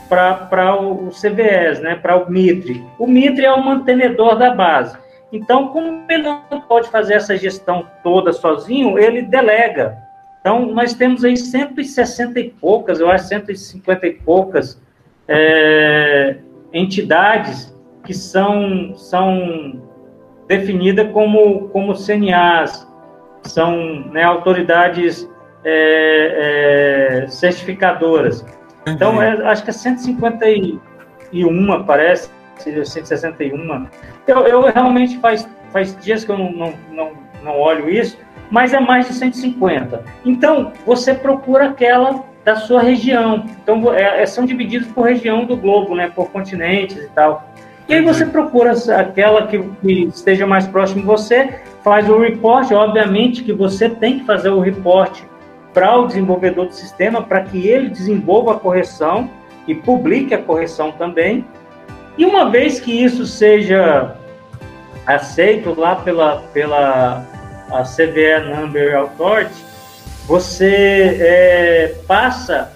para 0.09 0.77
o, 0.77 1.09
o 1.09 1.11
CVS, 1.11 1.81
né? 1.81 1.99
Para 2.01 2.17
o 2.17 2.31
MITRE. 2.31 2.85
O 2.99 3.07
MITRE 3.07 3.47
é 3.47 3.53
o 3.53 3.65
mantenedor 3.65 4.37
da 4.37 4.55
base. 4.55 4.97
Então, 5.35 5.69
como 5.69 6.05
ele 6.09 6.23
não 6.23 6.61
pode 6.69 6.89
fazer 6.91 7.15
essa 7.15 7.37
gestão 7.37 7.85
toda 8.05 8.33
sozinho, 8.33 8.97
ele 8.97 9.21
delega. 9.21 9.99
Então, 10.41 10.67
nós 10.67 10.95
temos 10.95 11.25
aí 11.25 11.37
160 11.37 12.39
e 12.39 12.51
poucas, 12.51 13.01
eu 13.01 13.11
acho 13.11 13.27
150 13.27 14.07
e 14.07 14.13
poucas 14.13 14.81
é, 15.27 16.37
entidades 16.73 17.77
que 18.05 18.15
são, 18.15 18.95
são 18.95 19.83
definidas 20.47 21.11
como, 21.11 21.69
como 21.71 21.97
CNAs, 21.97 22.87
são 23.43 24.07
né, 24.13 24.23
autoridades 24.23 25.29
é, 25.65 27.25
é, 27.25 27.27
certificadoras. 27.27 28.47
Então, 28.87 29.21
é, 29.21 29.45
acho 29.49 29.65
que 29.65 29.71
é 29.71 29.73
151, 29.73 31.85
parece, 31.85 32.31
161. 32.63 33.87
Eu, 34.27 34.39
eu 34.47 34.63
realmente 34.63 35.19
faz, 35.19 35.49
faz 35.73 35.97
dias 36.01 36.25
que 36.25 36.31
eu 36.31 36.39
não, 36.39 36.53
não, 36.53 36.75
não, 36.91 37.13
não 37.43 37.59
olho 37.59 37.89
isso, 37.89 38.19
mas 38.51 38.73
é 38.73 38.81
mais 38.81 39.09
de 39.09 39.15
150. 39.15 40.05
Então, 40.25 40.73
você 40.87 41.15
procura 41.15 41.67
aquela 41.67 42.25
da 42.45 42.57
sua 42.57 42.83
região. 42.83 43.45
Então, 43.63 43.93
é, 43.93 44.23
é, 44.23 44.27
são 44.27 44.45
divididos 44.45 44.89
por 44.89 45.07
região 45.07 45.45
do 45.45 45.57
globo, 45.57 45.95
né, 45.95 46.11
por 46.15 46.31
continentes 46.31 46.97
e 46.97 47.09
tal. 47.09 47.49
E 47.89 47.95
aí 47.95 48.03
você 48.03 48.25
procura 48.25 48.73
aquela 48.99 49.47
que, 49.47 49.59
que 49.59 50.05
esteja 50.05 50.47
mais 50.47 50.67
próximo 50.67 51.01
de 51.01 51.07
você, 51.07 51.61
faz 51.83 52.09
o 52.09 52.19
report, 52.19 52.71
obviamente 52.73 53.45
que 53.45 53.53
você 53.53 53.91
tem 53.91 54.21
que 54.21 54.25
fazer 54.25 54.49
o 54.49 54.59
report 54.59 55.21
para 55.73 55.99
o 55.99 56.07
desenvolvedor 56.07 56.67
do 56.67 56.75
sistema, 56.75 57.23
para 57.23 57.43
que 57.43 57.69
ele 57.69 57.91
desenvolva 57.91 58.53
a 58.53 58.59
correção 58.59 59.29
e 59.67 59.75
publique 59.75 60.33
a 60.33 60.39
correção 60.39 60.93
também. 60.93 61.45
E 62.17 62.25
uma 62.25 62.51
vez 62.51 62.81
que 62.81 62.93
isso 62.93 63.27
seja 63.27 64.17
aceito 65.07 65.79
lá 65.79 65.97
pela, 65.97 66.39
pela 66.53 67.25
a 67.71 67.83
CVE 67.83 68.55
Number 68.55 68.97
Authority, 68.97 69.65
você 70.27 71.19
é, 71.21 71.95
passa, 72.07 72.73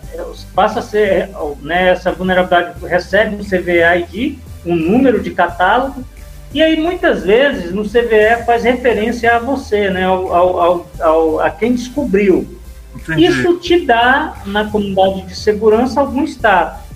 passa 0.54 0.80
a 0.80 0.82
ser, 0.82 1.30
né, 1.62 1.90
essa 1.90 2.12
vulnerabilidade 2.12 2.84
recebe 2.84 3.36
um 3.36 3.44
CVE 3.44 3.80
ID, 4.00 4.38
um 4.66 4.74
número 4.74 5.22
de 5.22 5.30
catálogo, 5.30 6.04
e 6.52 6.62
aí 6.62 6.78
muitas 6.78 7.24
vezes 7.24 7.72
no 7.72 7.84
CVE 7.84 8.44
faz 8.44 8.64
referência 8.64 9.36
a 9.36 9.38
você, 9.38 9.88
né, 9.90 10.04
ao, 10.04 10.34
ao, 10.34 10.86
ao 11.00 11.40
a 11.40 11.50
quem 11.50 11.74
descobriu. 11.74 12.58
Entendi. 12.94 13.26
Isso 13.26 13.58
te 13.58 13.86
dá, 13.86 14.34
na 14.44 14.64
comunidade 14.64 15.22
de 15.22 15.36
segurança, 15.36 16.00
algum 16.00 16.24
status. 16.24 16.87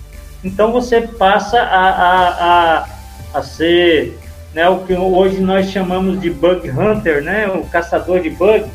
Então 0.43 0.71
você 0.71 1.01
passa 1.01 1.59
a, 1.59 1.89
a, 1.89 2.77
a, 2.79 2.87
a 3.33 3.43
ser 3.43 4.19
né, 4.53 4.69
o 4.69 4.79
que 4.79 4.93
hoje 4.93 5.41
nós 5.41 5.69
chamamos 5.69 6.21
de 6.21 6.29
bug 6.29 6.69
hunter, 6.69 7.23
né, 7.23 7.47
o 7.47 7.63
caçador 7.65 8.19
de 8.19 8.29
bug. 8.29 8.65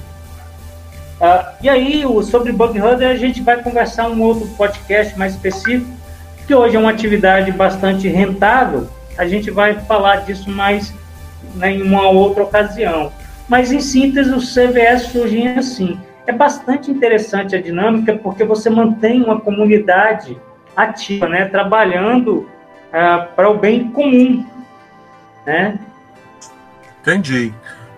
Ah, 1.20 1.54
e 1.60 1.68
aí, 1.68 2.06
o, 2.06 2.22
sobre 2.22 2.52
bug 2.52 2.80
hunter, 2.80 3.08
a 3.08 3.16
gente 3.16 3.42
vai 3.42 3.62
conversar 3.62 4.08
um 4.08 4.20
outro 4.22 4.46
podcast 4.56 5.16
mais 5.18 5.34
específico, 5.34 5.90
que 6.46 6.54
hoje 6.54 6.76
é 6.76 6.78
uma 6.78 6.90
atividade 6.90 7.52
bastante 7.52 8.08
rentável. 8.08 8.88
A 9.16 9.26
gente 9.26 9.50
vai 9.50 9.74
falar 9.80 10.24
disso 10.24 10.50
mais 10.50 10.94
né, 11.54 11.72
em 11.72 11.82
uma 11.82 12.08
outra 12.08 12.42
ocasião. 12.42 13.12
Mas, 13.48 13.72
em 13.72 13.80
síntese, 13.80 14.30
os 14.30 14.54
CVS 14.54 15.08
surgem 15.10 15.48
assim. 15.58 15.98
É 16.26 16.32
bastante 16.32 16.90
interessante 16.90 17.56
a 17.56 17.60
dinâmica 17.60 18.14
porque 18.14 18.44
você 18.44 18.68
mantém 18.68 19.22
uma 19.22 19.40
comunidade 19.40 20.36
ativa, 20.82 21.28
né, 21.28 21.46
trabalhando 21.46 22.48
uh, 22.88 23.34
para 23.34 23.48
o 23.48 23.58
bem 23.58 23.90
comum, 23.90 24.46
né? 25.44 25.78
Entendi. 27.00 27.52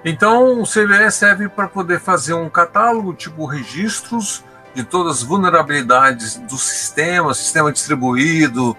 Então 0.04 0.60
o 0.60 0.64
CVE 0.64 1.10
serve 1.10 1.48
para 1.48 1.68
poder 1.68 2.00
fazer 2.00 2.34
um 2.34 2.48
catálogo, 2.48 3.12
tipo 3.12 3.44
registros 3.44 4.44
de 4.74 4.84
todas 4.84 5.18
as 5.18 5.22
vulnerabilidades 5.22 6.36
do 6.36 6.56
sistema, 6.56 7.34
sistema 7.34 7.72
distribuído, 7.72 8.76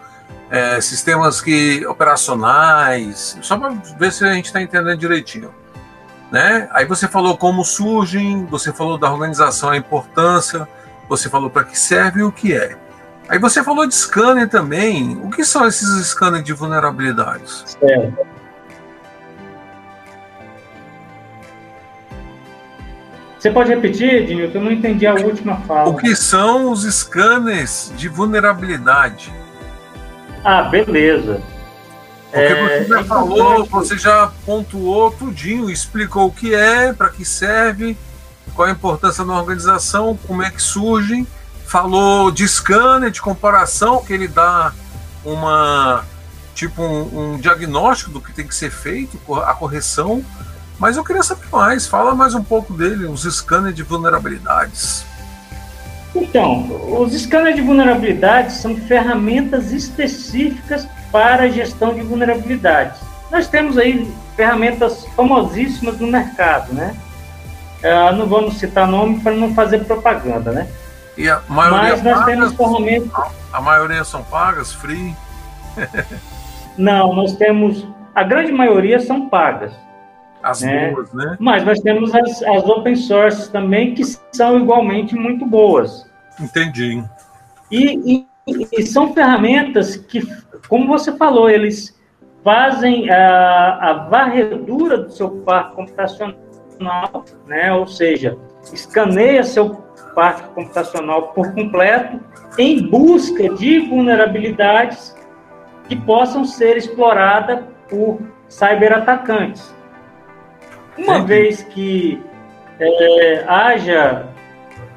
é, 0.49 0.81
sistemas 0.81 1.41
que 1.41 1.85
operacionais, 1.85 3.37
só 3.41 3.57
para 3.57 3.69
ver 3.99 4.11
se 4.11 4.25
a 4.25 4.33
gente 4.33 4.45
está 4.45 4.61
entendendo 4.61 4.97
direitinho 4.97 5.53
né? 6.31 6.69
Aí 6.71 6.85
você 6.85 7.07
falou 7.07 7.37
como 7.37 7.63
surgem, 7.65 8.45
você 8.45 8.71
falou 8.71 8.97
da 8.97 9.11
organização, 9.11 9.69
a 9.69 9.77
importância, 9.77 10.67
você 11.09 11.29
falou 11.29 11.49
para 11.49 11.65
que 11.65 11.77
serve 11.77 12.21
e 12.21 12.23
o 12.23 12.31
que 12.31 12.53
é. 12.53 12.77
Aí 13.31 13.39
você 13.39 13.63
falou 13.63 13.87
de 13.87 13.95
scanner 13.95 14.49
também. 14.49 15.17
O 15.23 15.29
que 15.29 15.45
são 15.45 15.65
esses 15.65 16.05
scanners 16.07 16.43
de 16.43 16.51
vulnerabilidades? 16.51 17.77
É. 17.81 18.11
Você 23.39 23.49
pode 23.49 23.69
repetir, 23.69 24.15
Ednilton? 24.15 24.57
Eu 24.57 24.65
não 24.65 24.71
entendi 24.73 25.07
a 25.07 25.13
última 25.13 25.55
fala. 25.61 25.87
O 25.87 25.95
que 25.95 26.13
são 26.13 26.73
os 26.73 26.83
scanners 26.83 27.93
de 27.95 28.09
vulnerabilidade? 28.09 29.33
Ah, 30.43 30.63
beleza. 30.63 31.41
Porque 32.29 32.37
é, 32.37 32.83
você 32.83 32.89
já 32.89 32.99
é 32.99 33.03
falou, 33.05 33.65
você 33.65 33.97
já 33.97 34.31
pontuou 34.45 35.09
tudinho, 35.09 35.69
explicou 35.69 36.27
o 36.27 36.31
que 36.33 36.53
é, 36.53 36.91
para 36.91 37.09
que 37.09 37.23
serve, 37.23 37.97
qual 38.53 38.67
a 38.67 38.71
importância 38.71 39.23
da 39.23 39.31
organização, 39.31 40.19
como 40.27 40.43
é 40.43 40.51
que 40.51 40.61
surge, 40.61 41.25
falou 41.71 42.29
de 42.31 42.45
scanner, 42.45 43.09
de 43.09 43.21
comparação, 43.21 44.03
que 44.03 44.11
ele 44.11 44.27
dá 44.27 44.73
uma 45.23 46.03
tipo 46.53 46.83
um, 46.83 47.33
um 47.33 47.37
diagnóstico 47.37 48.11
do 48.11 48.19
que 48.19 48.33
tem 48.33 48.45
que 48.45 48.53
ser 48.53 48.69
feito, 48.69 49.17
a 49.45 49.53
correção. 49.53 50.21
Mas 50.77 50.97
eu 50.97 51.03
queria 51.03 51.23
saber 51.23 51.45
mais, 51.49 51.87
fala 51.87 52.13
mais 52.13 52.35
um 52.35 52.43
pouco 52.43 52.73
dele, 52.73 53.05
os 53.05 53.23
scanners 53.23 53.73
de 53.73 53.83
vulnerabilidades. 53.83 55.05
Então, 56.13 56.67
os 56.99 57.13
scanners 57.13 57.55
de 57.55 57.61
vulnerabilidades 57.61 58.57
são 58.57 58.75
ferramentas 58.75 59.71
específicas 59.71 60.85
para 61.09 61.43
a 61.43 61.49
gestão 61.49 61.93
de 61.93 62.01
vulnerabilidades. 62.01 62.99
Nós 63.31 63.47
temos 63.47 63.77
aí 63.77 64.13
ferramentas 64.35 65.05
famosíssimas 65.15 65.97
no 65.99 66.07
mercado, 66.07 66.73
né? 66.73 66.93
Uh, 67.81 68.15
não 68.17 68.27
vamos 68.27 68.59
citar 68.59 68.85
nome 68.85 69.21
para 69.21 69.33
não 69.33 69.55
fazer 69.55 69.85
propaganda, 69.85 70.51
né? 70.51 70.67
E 71.21 71.29
a 71.29 71.41
maioria 71.47 71.79
Mas 71.79 72.03
nós 72.03 72.13
pagas, 72.13 72.25
temos 72.25 72.53
ferramentas. 72.53 73.31
A 73.53 73.61
maioria 73.61 74.03
são 74.03 74.23
pagas, 74.23 74.73
free? 74.73 75.15
não, 76.77 77.13
nós 77.13 77.35
temos. 77.35 77.87
A 78.15 78.23
grande 78.23 78.51
maioria 78.51 78.99
são 78.99 79.29
pagas. 79.29 79.73
As 80.41 80.61
né? 80.61 80.89
boas, 80.89 81.13
né? 81.13 81.37
Mas 81.39 81.63
nós 81.63 81.79
temos 81.81 82.13
as, 82.15 82.41
as 82.41 82.63
open 82.63 82.95
sources 82.95 83.47
também, 83.47 83.93
que 83.93 84.03
são 84.31 84.59
igualmente 84.59 85.15
muito 85.15 85.45
boas. 85.45 86.09
Entendi. 86.39 87.03
E, 87.69 88.25
e, 88.47 88.67
e 88.73 88.85
são 88.87 89.13
ferramentas 89.13 89.95
que 89.95 90.27
como 90.67 90.87
você 90.87 91.15
falou, 91.17 91.49
eles 91.49 91.99
fazem 92.43 93.09
a, 93.09 93.89
a 93.89 93.93
varredura 94.09 94.99
do 94.99 95.11
seu 95.11 95.29
parque 95.29 95.75
computacional, 95.75 97.25
né? 97.45 97.73
ou 97.73 97.85
seja, 97.85 98.37
escaneia 98.73 99.43
seu 99.43 99.83
parque 100.13 100.47
computacional 100.53 101.29
por 101.29 101.53
completo 101.53 102.19
em 102.57 102.87
busca 102.87 103.49
de 103.55 103.79
vulnerabilidades 103.79 105.15
que 105.87 105.95
possam 105.95 106.45
ser 106.45 106.77
exploradas 106.77 107.63
por 107.89 108.19
cyberatacantes. 108.47 109.73
Uma 110.97 111.19
Sim. 111.19 111.25
vez 111.25 111.63
que 111.63 112.21
é, 112.79 113.45
haja 113.47 114.27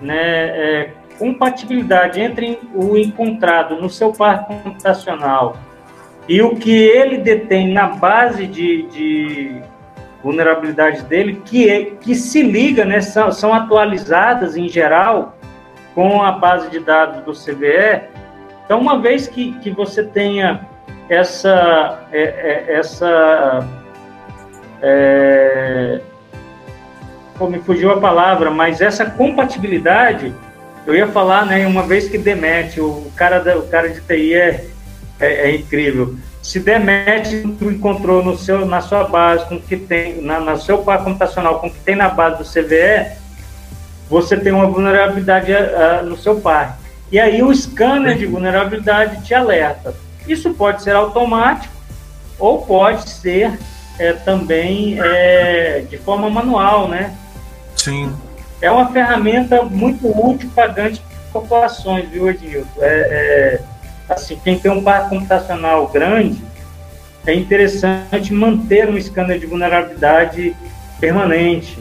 né, 0.01 0.17
é, 0.17 0.91
compatibilidade 1.19 2.21
entre 2.21 2.59
o 2.75 2.97
encontrado 2.97 3.77
no 3.77 3.89
seu 3.89 4.13
parque 4.13 4.47
computacional 4.47 5.57
e 6.29 6.43
o 6.43 6.57
que 6.57 6.73
ele 6.73 7.19
detém 7.19 7.73
na 7.73 7.87
base 7.87 8.47
de, 8.47 8.83
de 8.85 9.63
vulnerabilidades 10.25 11.03
dele, 11.03 11.43
que, 11.45 11.69
é, 11.69 11.85
que 11.85 12.15
se 12.15 12.43
liga, 12.43 12.83
né, 12.83 13.03
são, 13.03 13.31
são 13.31 13.53
atualizadas 13.53 14.57
em 14.57 14.67
geral 14.67 15.37
com 15.95 16.23
a 16.23 16.33
base 16.33 16.71
de 16.71 16.81
dados 16.81 17.23
do 17.25 17.33
CVE. 17.33 18.09
Então, 18.65 18.81
uma 18.81 18.99
vez 18.99 19.29
que, 19.29 19.53
que 19.61 19.71
você 19.71 20.03
tenha 20.03 20.67
essa, 21.11 22.01
é, 22.11 22.23
é, 22.23 22.75
essa 22.75 23.69
é, 24.81 26.01
pô, 27.39 27.47
me 27.47 27.59
fugiu 27.59 27.93
a 27.93 28.01
palavra, 28.01 28.51
mas 28.51 28.81
essa 28.81 29.05
compatibilidade, 29.05 30.35
eu 30.87 30.95
ia 30.95 31.07
falar, 31.07 31.45
né, 31.45 31.67
uma 31.67 31.83
vez 31.83 32.09
que 32.09 32.17
demete, 32.17 32.81
o 32.81 33.13
cara, 33.15 33.59
o 33.59 33.69
cara 33.69 33.91
de 33.91 34.01
TI 34.01 34.33
é, 34.33 34.65
é, 35.21 35.51
é 35.51 35.55
incrível. 35.55 36.17
Se 36.45 36.61
demete, 36.61 37.43
tu 37.59 37.71
encontrou 37.71 38.23
no 38.23 38.37
seu, 38.37 38.67
na 38.67 38.81
sua 38.81 39.05
base, 39.05 39.47
com 39.47 39.59
que 39.59 39.77
tem, 39.77 40.21
na, 40.21 40.39
na 40.39 40.57
seu 40.57 40.79
parque 40.79 41.05
computacional, 41.05 41.59
com 41.59 41.67
o 41.67 41.71
que 41.71 41.81
tem 41.81 41.97
na 41.97 42.09
base 42.09 42.39
do 42.39 42.45
CVE, 42.45 43.17
você 44.09 44.37
tem 44.37 44.53
uma 44.53 44.67
vulnerabilidade 44.67 45.51
uh, 45.51 46.05
no 46.05 46.17
seu 46.17 46.41
parque. 46.41 46.85
E 47.11 47.19
aí 47.19 47.43
o 47.43 47.53
scanner 47.53 48.19
de 48.19 48.27
vulnerabilidade 48.27 49.25
te 49.25 49.35
alerta. 49.35 49.95
Isso 50.29 50.53
pode 50.55 50.83
ser 50.83 50.95
automático 50.95 51.75
ou 52.39 52.63
pode 52.63 53.09
ser 53.09 53.59
é, 53.99 54.13
também 54.13 55.01
é, 55.01 55.85
de 55.89 55.97
forma 55.97 56.29
manual, 56.29 56.89
né? 56.89 57.17
Sim 57.75 58.13
é 58.65 58.71
uma 58.71 58.91
ferramenta 58.91 59.63
muito 59.63 60.09
útil 60.09 60.51
para 60.55 60.69
grandes 60.69 61.03
corporações, 61.31 62.09
viu, 62.09 62.31
Edilson? 62.31 62.67
É, 62.81 62.87
é, 62.87 63.61
assim, 64.09 64.39
quem 64.43 64.59
tem 64.59 64.71
um 64.71 64.83
parque 64.83 65.11
computacional 65.11 65.89
grande, 65.89 66.43
é 67.27 67.35
interessante 67.35 68.33
manter 68.33 68.89
um 68.89 69.01
scanner 69.01 69.39
de 69.39 69.47
vulnerabilidade 69.47 70.55
permanente. 71.01 71.79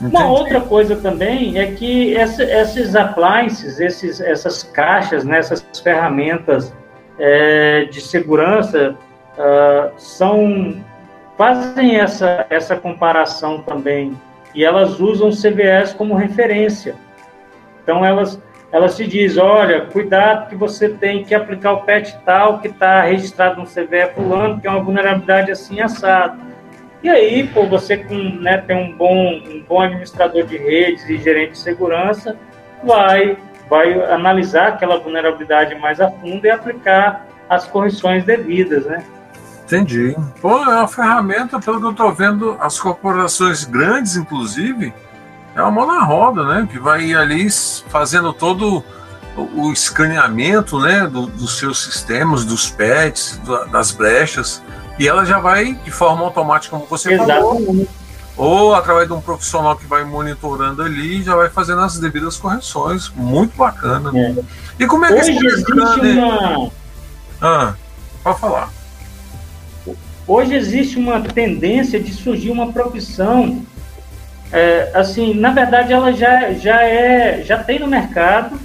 Entendi. 0.00 0.16
Uma 0.16 0.30
outra 0.30 0.60
coisa 0.60 0.94
também 0.96 1.58
é 1.58 1.72
que 1.72 2.16
essa, 2.16 2.44
esses 2.44 2.94
appliances, 2.94 3.80
esses, 3.80 4.20
essas 4.20 4.62
caixas, 4.62 5.24
né, 5.24 5.38
essas 5.38 5.64
ferramentas 5.82 6.72
é, 7.18 7.84
de 7.86 8.00
segurança 8.00 8.94
uh, 9.36 9.90
são 9.98 10.76
fazem 11.36 11.96
essa, 11.96 12.46
essa 12.50 12.76
comparação 12.76 13.62
também 13.62 14.16
e 14.54 14.64
elas 14.64 14.98
usam 14.98 15.30
CVS 15.30 15.94
como 15.94 16.14
referência. 16.14 16.96
Então 17.82 18.04
elas 18.04 18.40
elas 18.70 18.96
te 18.96 19.06
dizem, 19.06 19.42
olha, 19.42 19.86
cuidado 19.86 20.48
que 20.48 20.54
você 20.54 20.88
tem 20.88 21.24
que 21.24 21.34
aplicar 21.34 21.72
o 21.72 21.82
PET 21.82 22.18
tal 22.24 22.60
que 22.60 22.68
está 22.68 23.02
registrado 23.02 23.60
no 23.60 23.66
CVE 23.66 24.12
fulano, 24.14 24.60
que 24.60 24.66
é 24.66 24.70
uma 24.70 24.82
vulnerabilidade 24.82 25.50
assim 25.50 25.80
assado. 25.80 26.38
E 27.02 27.08
aí, 27.08 27.46
pô, 27.46 27.64
você 27.64 27.96
com, 27.96 28.14
né, 28.14 28.58
tem 28.58 28.76
um 28.76 28.96
bom, 28.96 29.40
um 29.48 29.64
bom 29.66 29.80
administrador 29.80 30.44
de 30.44 30.56
redes 30.58 31.08
e 31.08 31.16
gerente 31.16 31.52
de 31.52 31.58
segurança, 31.58 32.36
vai, 32.84 33.38
vai 33.70 33.94
analisar 34.12 34.68
aquela 34.68 34.98
vulnerabilidade 34.98 35.74
mais 35.76 36.00
a 36.00 36.10
fundo 36.10 36.44
e 36.44 36.50
aplicar 36.50 37.26
as 37.48 37.66
correções 37.66 38.24
devidas, 38.24 38.84
né? 38.84 39.02
Entendi. 39.64 40.16
Pô, 40.40 40.58
é 40.64 40.76
uma 40.76 40.88
ferramenta, 40.88 41.60
pelo 41.60 41.78
que 41.78 41.86
eu 41.86 41.90
estou 41.90 42.12
vendo, 42.12 42.56
as 42.60 42.80
corporações 42.80 43.64
grandes, 43.64 44.16
inclusive, 44.16 44.92
é 45.58 45.62
uma 45.62 45.70
mão 45.70 45.86
na 45.86 46.04
roda, 46.04 46.44
né? 46.44 46.68
Que 46.70 46.78
vai 46.78 47.12
ali 47.12 47.50
fazendo 47.88 48.32
todo 48.32 48.84
o 49.54 49.72
escaneamento 49.72 50.78
né, 50.80 51.06
do, 51.06 51.26
dos 51.26 51.58
seus 51.58 51.82
sistemas, 51.84 52.44
dos 52.44 52.70
pets, 52.70 53.40
das 53.70 53.92
brechas, 53.92 54.62
e 54.98 55.06
ela 55.06 55.24
já 55.24 55.38
vai 55.38 55.74
de 55.74 55.90
forma 55.92 56.24
automática, 56.24 56.76
como 56.76 56.88
você 56.88 57.14
Exatamente. 57.14 57.40
falou, 57.40 57.88
ou 58.36 58.74
através 58.74 59.06
de 59.06 59.12
um 59.12 59.20
profissional 59.20 59.76
que 59.76 59.86
vai 59.86 60.04
monitorando 60.04 60.82
ali, 60.82 61.22
já 61.22 61.34
vai 61.36 61.48
fazendo 61.48 61.80
as 61.82 61.98
devidas 61.98 62.36
correções. 62.36 63.10
Muito 63.14 63.56
bacana. 63.56 64.10
É. 64.16 64.34
E 64.78 64.86
como 64.86 65.04
é 65.04 65.08
que 65.08 65.20
Hoje 65.20 65.46
existe 65.46 65.72
uma... 65.72 66.70
Ah, 67.40 67.74
pode 68.22 68.40
falar. 68.40 68.72
Hoje 70.26 70.54
existe 70.54 70.98
uma 70.98 71.20
tendência 71.20 71.98
de 72.00 72.12
surgir 72.12 72.50
uma 72.50 72.72
profissão, 72.72 73.64
é, 74.52 74.90
assim, 74.94 75.34
na 75.34 75.50
verdade 75.50 75.92
ela 75.92 76.12
já, 76.12 76.52
já 76.52 76.82
é, 76.82 77.42
já 77.42 77.62
tem 77.62 77.78
no 77.78 77.86
mercado, 77.86 78.58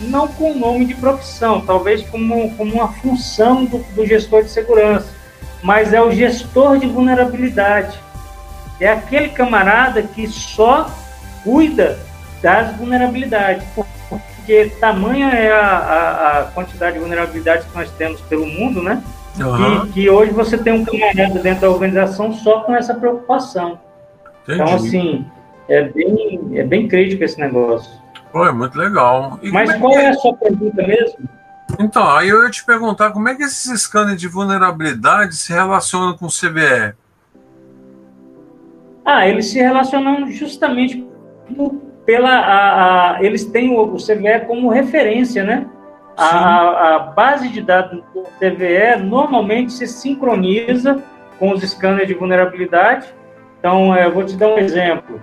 não 0.00 0.26
com 0.26 0.52
o 0.52 0.58
nome 0.58 0.84
de 0.84 0.94
profissão, 0.94 1.60
talvez 1.60 2.02
como, 2.08 2.50
como 2.56 2.74
uma 2.74 2.88
função 2.88 3.64
do, 3.64 3.78
do 3.94 4.04
gestor 4.04 4.42
de 4.42 4.50
segurança, 4.50 5.08
mas 5.62 5.92
é 5.92 6.02
o 6.02 6.10
gestor 6.10 6.78
de 6.78 6.86
vulnerabilidade. 6.86 7.98
É 8.80 8.90
aquele 8.90 9.28
camarada 9.28 10.02
que 10.02 10.26
só 10.26 10.90
cuida 11.44 11.98
das 12.42 12.76
vulnerabilidades, 12.76 13.64
porque 14.08 14.72
tamanha 14.80 15.28
é 15.28 15.52
a, 15.52 15.60
a, 15.60 16.38
a 16.40 16.44
quantidade 16.46 16.94
de 16.94 16.98
vulnerabilidades 16.98 17.64
que 17.66 17.74
nós 17.76 17.88
temos 17.92 18.20
pelo 18.22 18.44
mundo, 18.44 18.82
né? 18.82 19.00
Uhum. 19.38 19.86
Que, 19.86 19.92
que, 19.92 20.10
hoje 20.10 20.32
você 20.32 20.58
tem 20.58 20.72
um 20.72 20.84
camarada 20.84 21.38
dentro 21.38 21.62
da 21.62 21.70
organização 21.70 22.32
só 22.32 22.60
com 22.60 22.74
essa 22.74 22.92
preocupação. 22.92 23.78
Entendi. 24.42 24.62
Então, 24.62 24.74
assim, 24.74 25.26
é 25.68 25.82
bem, 25.84 26.40
é 26.54 26.64
bem 26.64 26.88
crítico 26.88 27.24
esse 27.24 27.38
negócio. 27.40 27.90
Pô, 28.32 28.46
é 28.46 28.52
muito 28.52 28.76
legal. 28.76 29.38
E 29.42 29.50
Mas 29.50 29.70
é 29.70 29.78
qual 29.78 29.92
é... 29.92 30.04
é 30.04 30.08
a 30.10 30.14
sua 30.14 30.34
pergunta 30.34 30.86
mesmo? 30.86 31.28
Então, 31.78 32.08
aí 32.08 32.28
eu 32.28 32.42
ia 32.44 32.50
te 32.50 32.64
perguntar 32.64 33.10
como 33.10 33.28
é 33.28 33.34
que 33.34 33.42
esses 33.42 33.82
scanners 33.82 34.20
de 34.20 34.28
vulnerabilidade 34.28 35.36
se 35.36 35.52
relacionam 35.52 36.16
com 36.16 36.26
o 36.26 36.28
CVE? 36.28 36.94
Ah, 39.04 39.26
eles 39.26 39.46
se 39.46 39.58
relacionam 39.58 40.30
justamente 40.30 41.04
pela. 42.04 42.30
A, 42.30 43.16
a, 43.16 43.24
eles 43.24 43.44
têm 43.44 43.70
o, 43.70 43.82
o 43.82 43.96
CVE 43.96 44.46
como 44.46 44.68
referência, 44.68 45.44
né? 45.44 45.66
A, 46.16 46.96
a, 46.96 46.98
base 46.98 47.48
de 47.48 47.62
dados 47.62 48.02
do 48.14 48.22
CVE 48.38 49.02
normalmente 49.02 49.72
se 49.72 49.86
sincroniza 49.86 51.02
com 51.38 51.52
os 51.52 51.62
scanners 51.62 52.06
de 52.06 52.14
vulnerabilidade. 52.14 53.06
Então, 53.62 53.94
é, 53.94 54.06
eu 54.06 54.12
vou 54.12 54.24
te 54.24 54.36
dar 54.36 54.48
um 54.48 54.58
exemplo. 54.58 55.20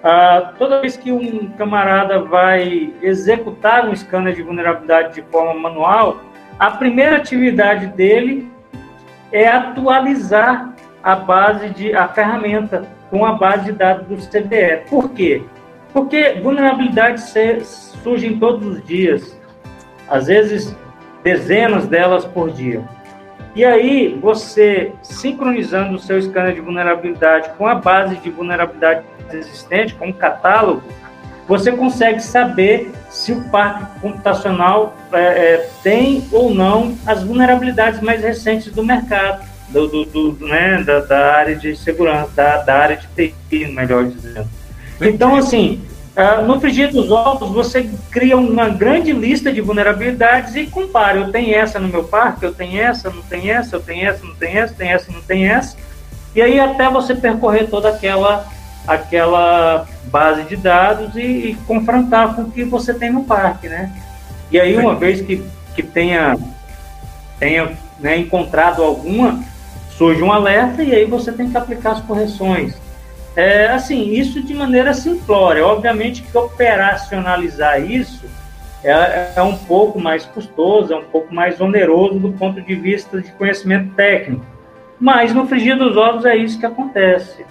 Ah, 0.00 0.52
toda 0.56 0.80
vez 0.80 0.96
que 0.96 1.10
um 1.10 1.48
camarada 1.58 2.20
vai 2.20 2.94
executar 3.02 3.88
um 3.88 3.96
scanner 3.96 4.32
de 4.32 4.44
vulnerabilidade 4.44 5.14
de 5.14 5.22
forma 5.22 5.54
manual, 5.60 6.20
a 6.56 6.70
primeira 6.70 7.16
atividade 7.16 7.88
dele 7.88 8.48
é 9.32 9.48
atualizar 9.48 10.72
a 11.02 11.16
base 11.16 11.70
de 11.70 11.92
a 11.96 12.06
ferramenta 12.06 12.84
com 13.10 13.26
a 13.26 13.32
base 13.32 13.64
de 13.64 13.72
dados 13.72 14.06
do 14.06 14.16
CVE. 14.18 14.88
Por 14.88 15.10
quê? 15.10 15.42
Porque 15.92 16.38
vulnerabilidades 16.40 17.34
surgem 18.04 18.38
todos 18.38 18.68
os 18.68 18.84
dias 18.84 19.36
às 20.08 20.28
vezes 20.28 20.76
dezenas 21.24 21.88
delas 21.88 22.24
por 22.24 22.52
dia. 22.52 22.84
E 23.54 23.64
aí, 23.64 24.18
você 24.20 24.92
sincronizando 25.02 25.94
o 25.94 25.98
seu 25.98 26.20
scanner 26.20 26.54
de 26.54 26.60
vulnerabilidade 26.60 27.50
com 27.56 27.68
a 27.68 27.76
base 27.76 28.16
de 28.16 28.28
vulnerabilidade 28.28 29.04
existente, 29.32 29.94
com 29.94 30.08
o 30.08 30.14
catálogo, 30.14 30.82
você 31.46 31.70
consegue 31.70 32.20
saber 32.20 32.90
se 33.10 33.32
o 33.32 33.44
parque 33.50 34.00
computacional 34.00 34.96
é, 35.12 35.18
é, 35.18 35.70
tem 35.82 36.26
ou 36.32 36.52
não 36.52 36.96
as 37.06 37.22
vulnerabilidades 37.22 38.00
mais 38.00 38.22
recentes 38.22 38.72
do 38.72 38.82
mercado, 38.82 39.44
do, 39.68 39.86
do, 39.86 40.32
do 40.32 40.46
né, 40.46 40.82
da, 40.82 41.00
da, 41.00 41.32
área 41.34 41.54
de 41.54 41.76
segurança, 41.76 42.30
da, 42.34 42.56
da 42.62 42.74
área 42.74 42.96
de 42.96 43.06
TI, 43.08 43.66
melhor 43.66 44.04
dizendo. 44.06 44.48
Então, 45.00 45.36
assim, 45.36 45.80
Uh, 46.16 46.46
no 46.46 46.60
frigir 46.60 46.92
dos 46.92 47.10
ovos, 47.10 47.50
você 47.50 47.90
cria 48.08 48.36
uma 48.36 48.68
grande 48.68 49.12
lista 49.12 49.52
de 49.52 49.60
vulnerabilidades 49.60 50.54
e 50.54 50.66
compara. 50.66 51.18
Eu 51.18 51.32
tenho 51.32 51.52
essa 51.52 51.80
no 51.80 51.88
meu 51.88 52.04
parque, 52.04 52.44
eu 52.44 52.54
tenho 52.54 52.80
essa, 52.80 53.10
não 53.10 53.22
tem 53.22 53.50
essa, 53.50 53.74
eu 53.74 53.80
tenho 53.80 54.08
essa, 54.08 54.24
não 54.24 54.34
tem 54.36 54.56
essa, 54.56 54.74
tem 54.74 54.92
essa, 54.92 55.12
não 55.12 55.20
tem 55.22 55.48
essa. 55.48 55.76
E 56.32 56.40
aí 56.40 56.60
até 56.60 56.88
você 56.88 57.16
percorrer 57.16 57.68
toda 57.68 57.88
aquela, 57.88 58.46
aquela 58.86 59.88
base 60.04 60.44
de 60.44 60.56
dados 60.56 61.16
e, 61.16 61.20
e 61.20 61.54
confrontar 61.66 62.36
com 62.36 62.42
o 62.42 62.50
que 62.50 62.62
você 62.62 62.94
tem 62.94 63.10
no 63.10 63.24
parque, 63.24 63.68
né? 63.68 63.90
E 64.52 64.60
aí 64.60 64.76
uma 64.76 64.94
vez 64.94 65.20
que, 65.20 65.42
que 65.74 65.82
tenha, 65.82 66.38
tenha 67.40 67.72
né, 67.98 68.18
encontrado 68.18 68.84
alguma, 68.84 69.42
surge 69.98 70.22
um 70.22 70.30
alerta 70.30 70.80
e 70.80 70.94
aí 70.94 71.06
você 71.06 71.32
tem 71.32 71.50
que 71.50 71.56
aplicar 71.56 71.92
as 71.92 72.00
correções. 72.02 72.83
É, 73.36 73.66
assim, 73.66 74.12
isso 74.12 74.42
de 74.42 74.54
maneira 74.54 74.94
simplória. 74.94 75.66
Obviamente 75.66 76.22
que 76.22 76.36
operacionalizar 76.36 77.80
isso 77.80 78.26
é, 78.82 79.32
é, 79.34 79.42
um 79.42 79.56
pouco 79.56 79.98
mais 79.98 80.24
custoso, 80.26 80.92
é 80.92 80.96
um 80.96 81.04
pouco 81.04 81.34
mais 81.34 81.60
oneroso 81.60 82.18
do 82.18 82.32
ponto 82.32 82.60
de 82.60 82.74
vista 82.74 83.20
de 83.20 83.32
conhecimento 83.32 83.94
técnico. 83.94 84.44
Mas 85.00 85.32
no 85.34 85.46
frigir 85.46 85.76
dos 85.76 85.96
ovos 85.96 86.24
é 86.24 86.36
isso 86.36 86.60
que 86.60 86.66
acontece. 86.66 87.44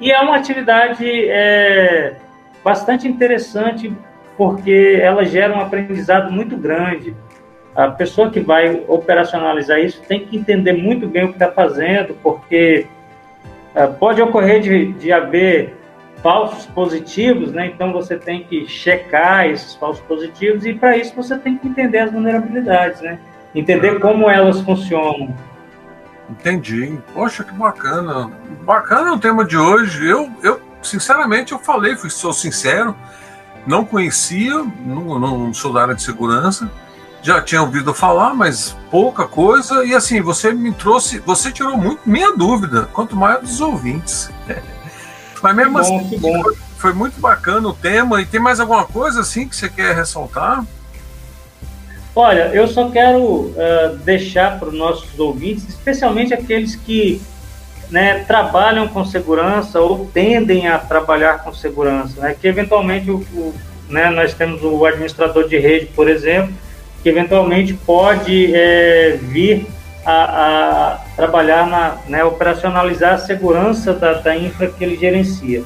E 0.00 0.10
é 0.10 0.20
uma 0.20 0.36
atividade 0.36 1.04
é, 1.06 2.16
bastante 2.64 3.08
interessante 3.08 3.92
porque 4.36 4.98
ela 5.00 5.24
gera 5.24 5.54
um 5.54 5.60
aprendizado 5.60 6.30
muito 6.30 6.56
grande. 6.56 7.14
A 7.74 7.88
pessoa 7.88 8.30
que 8.30 8.40
vai 8.40 8.82
operacionalizar 8.88 9.78
isso 9.78 10.02
tem 10.02 10.26
que 10.26 10.36
entender 10.36 10.72
muito 10.72 11.06
bem 11.06 11.24
o 11.24 11.28
que 11.28 11.34
está 11.34 11.50
fazendo, 11.50 12.14
porque 12.22 12.86
pode 13.98 14.20
ocorrer 14.20 14.60
de, 14.60 14.92
de 14.92 15.12
haver 15.12 15.76
falsos 16.22 16.66
positivos, 16.66 17.52
né? 17.52 17.66
Então 17.66 17.92
você 17.92 18.16
tem 18.16 18.44
que 18.44 18.66
checar 18.66 19.46
esses 19.46 19.74
falsos 19.74 20.02
positivos 20.04 20.64
e 20.64 20.72
para 20.72 20.96
isso 20.96 21.14
você 21.16 21.36
tem 21.36 21.58
que 21.58 21.66
entender 21.66 21.98
as 21.98 22.12
vulnerabilidades, 22.12 23.00
né? 23.00 23.18
Entender 23.54 23.98
como 23.98 24.30
elas 24.30 24.60
funcionam. 24.60 25.34
Entendi. 26.30 26.98
Poxa, 27.12 27.42
que 27.44 27.52
bacana. 27.52 28.30
Bacana 28.62 29.12
o 29.12 29.18
tema 29.18 29.44
de 29.44 29.56
hoje. 29.56 30.08
Eu, 30.08 30.30
eu 30.42 30.60
sinceramente, 30.82 31.52
eu 31.52 31.58
falei, 31.58 31.96
fui, 31.96 32.08
sou 32.08 32.32
sincero, 32.32 32.94
não 33.66 33.84
conhecia, 33.84 34.64
não, 34.84 35.18
não 35.18 35.52
sou 35.52 35.72
da 35.72 35.82
área 35.82 35.94
de 35.94 36.02
segurança 36.02 36.70
já 37.22 37.40
tinha 37.40 37.62
ouvido 37.62 37.94
falar, 37.94 38.34
mas 38.34 38.76
pouca 38.90 39.26
coisa. 39.26 39.84
E 39.84 39.94
assim, 39.94 40.20
você 40.20 40.52
me 40.52 40.72
trouxe, 40.72 41.20
você 41.20 41.52
tirou 41.52 41.76
muito 41.78 42.00
minha 42.04 42.36
dúvida, 42.36 42.88
quanto 42.92 43.16
mais 43.16 43.40
dos 43.40 43.60
ouvintes. 43.60 44.28
mas 45.40 45.54
mesmo 45.54 45.72
bom, 45.72 45.78
assim, 45.78 46.18
foi, 46.18 46.56
foi, 46.76 46.92
muito 46.92 47.20
bacana 47.20 47.68
o 47.68 47.72
tema. 47.72 48.20
E 48.20 48.26
tem 48.26 48.40
mais 48.40 48.58
alguma 48.58 48.84
coisa 48.84 49.20
assim 49.20 49.48
que 49.48 49.54
você 49.54 49.68
quer 49.68 49.94
ressaltar? 49.94 50.64
Olha, 52.14 52.50
eu 52.52 52.68
só 52.68 52.90
quero 52.90 53.22
uh, 53.22 53.96
deixar 54.04 54.58
para 54.58 54.68
os 54.68 54.74
nossos 54.74 55.18
ouvintes, 55.18 55.66
especialmente 55.68 56.34
aqueles 56.34 56.76
que 56.76 57.22
né, 57.90 58.24
trabalham 58.24 58.86
com 58.88 59.04
segurança 59.04 59.80
ou 59.80 60.10
tendem 60.12 60.68
a 60.68 60.78
trabalhar 60.78 61.38
com 61.42 61.54
segurança, 61.54 62.20
né, 62.20 62.36
que 62.38 62.46
eventualmente 62.46 63.10
o, 63.10 63.18
o 63.34 63.54
né, 63.88 64.10
nós 64.10 64.34
temos 64.34 64.62
o 64.62 64.84
administrador 64.84 65.48
de 65.48 65.58
rede, 65.58 65.86
por 65.86 66.08
exemplo, 66.08 66.54
que 67.02 67.08
eventualmente 67.08 67.74
pode 67.74 68.54
é, 68.54 69.18
vir 69.20 69.66
a, 70.04 70.12
a, 70.12 70.98
trabalhar 71.16 71.66
na, 71.66 71.98
né, 72.08 72.24
operacionalizar 72.24 73.14
a 73.14 73.18
segurança 73.18 73.92
da, 73.92 74.14
da 74.14 74.36
infra 74.36 74.68
que 74.68 74.82
ele 74.84 74.96
gerencia. 74.96 75.62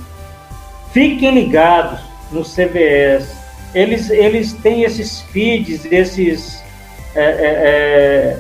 fiquem 0.93 1.35
ligados 1.35 2.01
no 2.33 2.43
CVS. 2.43 3.37
Eles, 3.75 4.09
eles 4.11 4.53
têm 4.55 4.83
esses 4.83 5.21
feeds, 5.21 5.85
esses 5.91 6.63
é, 7.15 7.25
é, 7.25 8.39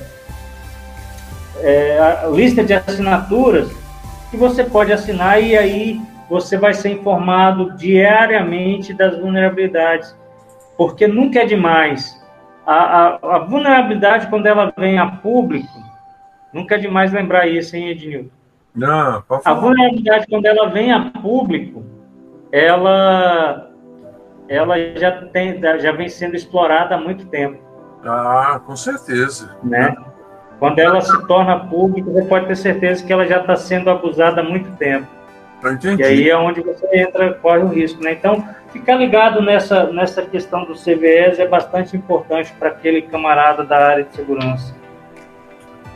é, 1.62 1.68
é 1.68 2.30
lista 2.30 2.64
de 2.64 2.72
assinaturas 2.72 3.70
que 4.30 4.36
você 4.36 4.64
pode 4.64 4.92
assinar 4.92 5.42
e 5.42 5.56
aí 5.56 6.00
você 6.28 6.56
vai 6.56 6.74
ser 6.74 6.90
informado 6.90 7.72
diariamente 7.76 8.92
das 8.92 9.18
vulnerabilidades, 9.18 10.14
porque 10.76 11.06
nunca 11.06 11.40
é 11.40 11.46
demais. 11.46 12.20
A, 12.66 12.74
a, 12.74 13.36
a 13.36 13.38
vulnerabilidade, 13.38 14.26
quando 14.26 14.46
ela 14.46 14.72
vem 14.76 14.98
a 14.98 15.06
público, 15.06 15.82
nunca 16.52 16.74
é 16.74 16.78
demais 16.78 17.12
lembrar 17.12 17.46
isso, 17.46 17.76
hein, 17.76 17.90
Ednilton? 17.90 18.30
Não, 18.74 19.22
a 19.44 19.54
vulnerabilidade, 19.54 20.26
quando 20.28 20.46
ela 20.46 20.68
vem 20.68 20.92
a 20.92 21.10
público, 21.10 21.84
ela, 22.52 23.70
ela 24.48 24.74
já, 24.96 25.12
tem, 25.28 25.60
já 25.80 25.92
vem 25.92 26.08
sendo 26.08 26.36
explorada 26.36 26.96
há 26.96 26.98
muito 26.98 27.26
tempo. 27.28 27.58
Ah, 28.04 28.60
com 28.66 28.76
certeza. 28.76 29.56
Né? 29.62 29.96
Quando 30.58 30.78
ela 30.78 31.00
se 31.00 31.26
torna 31.26 31.60
pública, 31.66 32.10
você 32.10 32.24
pode 32.26 32.46
ter 32.46 32.56
certeza 32.56 33.04
que 33.04 33.12
ela 33.12 33.26
já 33.26 33.40
está 33.40 33.56
sendo 33.56 33.88
abusada 33.88 34.40
há 34.40 34.44
muito 34.44 34.70
tempo. 34.76 35.06
Entendi. 35.72 36.02
E 36.02 36.04
aí 36.04 36.30
é 36.30 36.36
onde 36.36 36.60
você 36.60 36.86
entra, 36.92 37.34
corre 37.34 37.58
o 37.58 37.68
risco. 37.68 38.02
Né? 38.02 38.12
Então, 38.12 38.46
ficar 38.72 38.96
ligado 38.96 39.40
nessa, 39.42 39.84
nessa 39.92 40.22
questão 40.22 40.64
do 40.64 40.74
CVS 40.74 41.38
é 41.38 41.46
bastante 41.46 41.96
importante 41.96 42.52
para 42.58 42.68
aquele 42.68 43.02
camarada 43.02 43.64
da 43.64 43.76
área 43.76 44.04
de 44.04 44.14
segurança. 44.14 44.74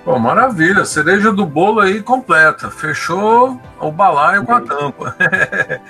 Pô, 0.05 0.19
maravilha, 0.19 0.85
cereja 0.85 1.31
do 1.31 1.45
bolo 1.45 1.81
aí 1.81 2.03
completa. 2.03 2.71
Fechou 2.71 3.61
o 3.79 3.93
balaio 3.93 4.45
com 4.45 4.55
a 4.55 4.61
tampa. 4.61 5.15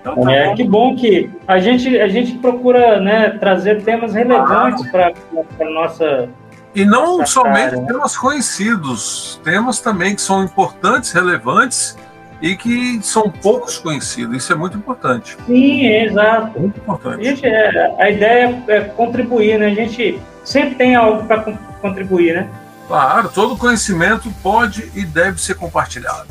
então, 0.00 0.16
tá 0.22 0.32
é, 0.32 0.46
bom. 0.46 0.54
que 0.54 0.64
bom 0.64 0.96
que 0.96 1.30
a 1.46 1.58
gente, 1.58 2.00
a 2.00 2.08
gente 2.08 2.38
procura 2.38 2.98
né, 2.98 3.30
trazer 3.38 3.82
temas 3.82 4.14
relevantes 4.14 4.86
ah. 4.86 4.90
para 4.90 5.66
a 5.66 5.70
nossa. 5.70 6.28
E 6.74 6.84
não 6.84 7.26
somente 7.26 7.58
área, 7.58 7.80
né? 7.80 7.86
temas 7.86 8.16
conhecidos, 8.16 9.40
temas 9.44 9.80
também 9.80 10.14
que 10.14 10.22
são 10.22 10.42
importantes, 10.44 11.12
relevantes 11.12 11.96
e 12.40 12.56
que 12.56 13.00
são 13.02 13.30
poucos 13.30 13.78
conhecidos. 13.78 14.36
Isso 14.36 14.52
é 14.52 14.56
muito 14.56 14.76
importante. 14.76 15.36
Sim, 15.46 15.86
é, 15.86 16.06
exato. 16.06 16.58
Muito 16.58 16.78
importante. 16.78 17.20
A, 17.20 17.30
gente, 17.30 17.46
é, 17.46 17.96
a 17.98 18.10
ideia 18.10 18.62
é 18.68 18.80
contribuir, 18.80 19.58
né? 19.58 19.66
A 19.66 19.74
gente 19.74 20.20
sempre 20.44 20.76
tem 20.76 20.94
algo 20.94 21.24
para 21.26 21.42
contribuir, 21.80 22.34
né? 22.34 22.48
Claro, 22.86 23.28
todo 23.28 23.56
conhecimento 23.56 24.32
pode 24.42 24.90
e 24.94 25.04
deve 25.04 25.40
ser 25.40 25.54
compartilhado. 25.54 26.28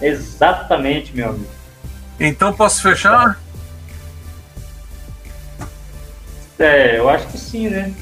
Exatamente, 0.00 1.14
meu 1.14 1.28
amigo. 1.28 1.46
Então 2.18 2.52
posso 2.52 2.82
fechar? 2.82 3.38
É, 6.58 6.98
eu 6.98 7.08
acho 7.08 7.26
que 7.28 7.38
sim, 7.38 7.68
né? 7.68 7.92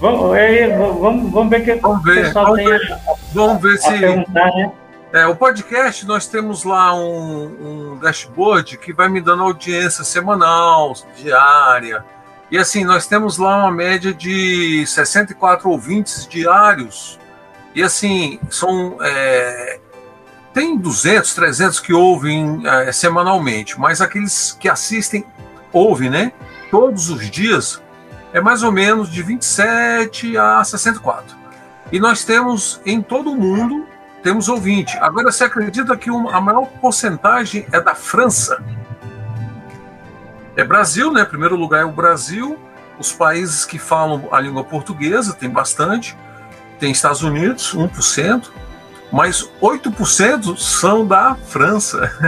Vamos, 0.00 0.36
é, 0.36 0.76
vamos, 0.76 1.32
vamos 1.32 1.50
ver 1.50 1.64
que 1.64 1.76
vamos 1.76 2.02
ver, 2.02 2.18
o 2.18 2.22
pessoal 2.24 2.46
vamos 2.46 2.58
tem 2.58 2.66
ver, 2.66 2.92
a, 2.92 2.98
vamos 3.32 3.62
ver 3.62 3.78
se. 3.78 4.00
Né? 4.00 4.24
É, 5.14 5.28
o 5.28 5.36
podcast, 5.36 6.04
nós 6.06 6.26
temos 6.26 6.64
lá 6.64 6.92
um, 6.92 7.92
um, 7.92 7.98
dashboard 7.98 8.76
que 8.78 8.92
vai 8.92 9.08
me 9.08 9.20
dando 9.20 9.44
audiência 9.44 10.02
semanal, 10.02 10.92
diária. 11.16 12.04
E 12.50 12.58
assim, 12.58 12.82
nós 12.82 13.06
temos 13.06 13.38
lá 13.38 13.58
uma 13.58 13.70
média 13.70 14.12
de 14.12 14.84
64 14.84 15.70
ouvintes 15.70 16.26
diários. 16.26 17.20
E 17.76 17.80
assim, 17.80 18.40
são. 18.50 18.98
É, 19.00 19.78
tem 20.52 20.76
200, 20.76 21.32
300 21.32 21.78
que 21.78 21.92
ouvem 21.92 22.62
é, 22.66 22.90
semanalmente, 22.90 23.78
mas 23.78 24.00
aqueles 24.00 24.56
que 24.58 24.68
assistem, 24.68 25.24
ouvem, 25.72 26.10
né? 26.10 26.32
Todos 26.72 27.08
os 27.08 27.30
dias, 27.30 27.80
é 28.32 28.40
mais 28.40 28.64
ou 28.64 28.72
menos 28.72 29.08
de 29.08 29.22
27 29.22 30.36
a 30.36 30.64
64. 30.64 31.36
E 31.92 32.00
nós 32.00 32.24
temos 32.24 32.80
em 32.84 33.00
todo 33.00 33.30
o 33.30 33.36
mundo 33.36 33.93
temos 34.24 34.48
ouvinte. 34.48 34.98
Agora, 34.98 35.30
você 35.30 35.44
acredita 35.44 35.94
que 35.98 36.10
uma, 36.10 36.34
a 36.34 36.40
maior 36.40 36.64
porcentagem 36.80 37.66
é 37.70 37.78
da 37.78 37.94
França? 37.94 38.64
É 40.56 40.64
Brasil, 40.64 41.12
né? 41.12 41.26
Primeiro 41.26 41.56
lugar 41.56 41.82
é 41.82 41.84
o 41.84 41.92
Brasil. 41.92 42.58
Os 42.98 43.12
países 43.12 43.66
que 43.66 43.78
falam 43.78 44.26
a 44.32 44.40
língua 44.40 44.64
portuguesa 44.64 45.34
tem 45.34 45.50
bastante. 45.50 46.16
Tem 46.80 46.90
Estados 46.90 47.22
Unidos, 47.22 47.76
1%. 47.76 48.48
Mas 49.12 49.46
8% 49.60 50.56
são 50.56 51.06
da 51.06 51.34
França. 51.34 52.10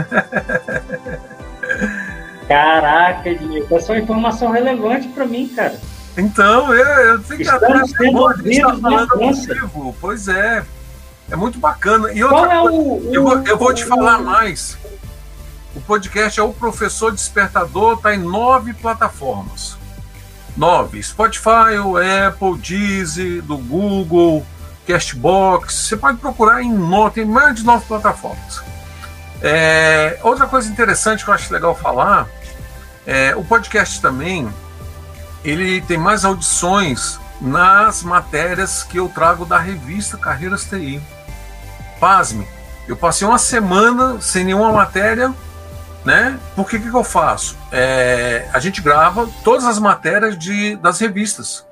Caraca, 2.46 3.28
Ednilson, 3.28 3.74
essa 3.74 3.92
é 3.92 3.96
uma 3.96 4.02
informação 4.02 4.50
relevante 4.50 5.08
para 5.08 5.24
mim, 5.24 5.48
cara. 5.48 5.80
Então, 6.16 6.72
eu, 6.74 6.84
eu 6.84 7.22
tenho 7.22 7.38
que 7.38 7.42
Estamos 7.42 7.90
sendo 7.90 8.18
ouvidos 8.18 8.80
na 8.82 9.06
França. 9.06 9.54
Pois 9.98 10.28
é. 10.28 10.62
É 11.30 11.36
muito 11.36 11.58
bacana. 11.58 12.12
E 12.12 12.22
outra 12.22 12.54
é 12.54 12.60
o, 12.60 13.10
eu, 13.12 13.22
vou, 13.22 13.38
eu 13.46 13.58
vou 13.58 13.74
te 13.74 13.84
falar 13.84 14.18
mais. 14.18 14.78
O 15.74 15.80
podcast 15.80 16.38
é 16.40 16.42
o 16.42 16.52
Professor 16.52 17.12
Despertador, 17.12 17.94
está 17.94 18.14
em 18.14 18.18
nove 18.18 18.72
plataformas. 18.72 19.76
Nove. 20.56 21.02
Spotify, 21.02 21.78
o 21.84 21.96
Apple, 21.98 22.56
Deezer, 22.58 23.42
do 23.42 23.58
Google, 23.58 24.46
Castbox. 24.86 25.74
Você 25.74 25.96
pode 25.96 26.18
procurar 26.18 26.62
em 26.62 26.72
nove, 26.72 27.16
tem 27.16 27.24
mais 27.24 27.56
de 27.56 27.64
nove 27.64 27.84
plataformas. 27.86 28.62
É, 29.42 30.18
outra 30.22 30.46
coisa 30.46 30.70
interessante 30.70 31.24
que 31.24 31.30
eu 31.30 31.34
acho 31.34 31.52
legal 31.52 31.74
falar, 31.74 32.26
é, 33.06 33.36
o 33.36 33.44
podcast 33.44 34.00
também 34.00 34.48
ele 35.44 35.80
tem 35.82 35.98
mais 35.98 36.24
audições 36.24 37.20
nas 37.40 38.02
matérias 38.02 38.82
que 38.82 38.98
eu 38.98 39.08
trago 39.08 39.44
da 39.44 39.58
revista 39.58 40.16
Carreiras 40.16 40.64
TI. 40.64 41.00
Pasme, 41.98 42.46
eu 42.86 42.96
passei 42.96 43.26
uma 43.26 43.38
semana 43.38 44.20
sem 44.20 44.44
nenhuma 44.44 44.72
matéria, 44.72 45.34
né? 46.04 46.38
Por 46.54 46.68
que 46.68 46.78
que 46.78 46.88
eu 46.88 47.02
faço? 47.02 47.56
É, 47.72 48.48
a 48.52 48.60
gente 48.60 48.80
grava 48.80 49.28
todas 49.42 49.64
as 49.64 49.78
matérias 49.78 50.38
de, 50.38 50.76
das 50.76 51.00
revistas. 51.00 51.66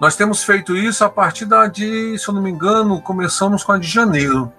Nós 0.00 0.14
temos 0.14 0.44
feito 0.44 0.76
isso 0.76 1.04
a 1.04 1.08
partir 1.08 1.44
da 1.44 1.66
de, 1.66 2.16
se 2.18 2.28
eu 2.28 2.34
não 2.34 2.40
me 2.40 2.50
engano, 2.50 3.02
começamos 3.02 3.64
com 3.64 3.72
a 3.72 3.78
de 3.78 3.88
janeiro. 3.88 4.52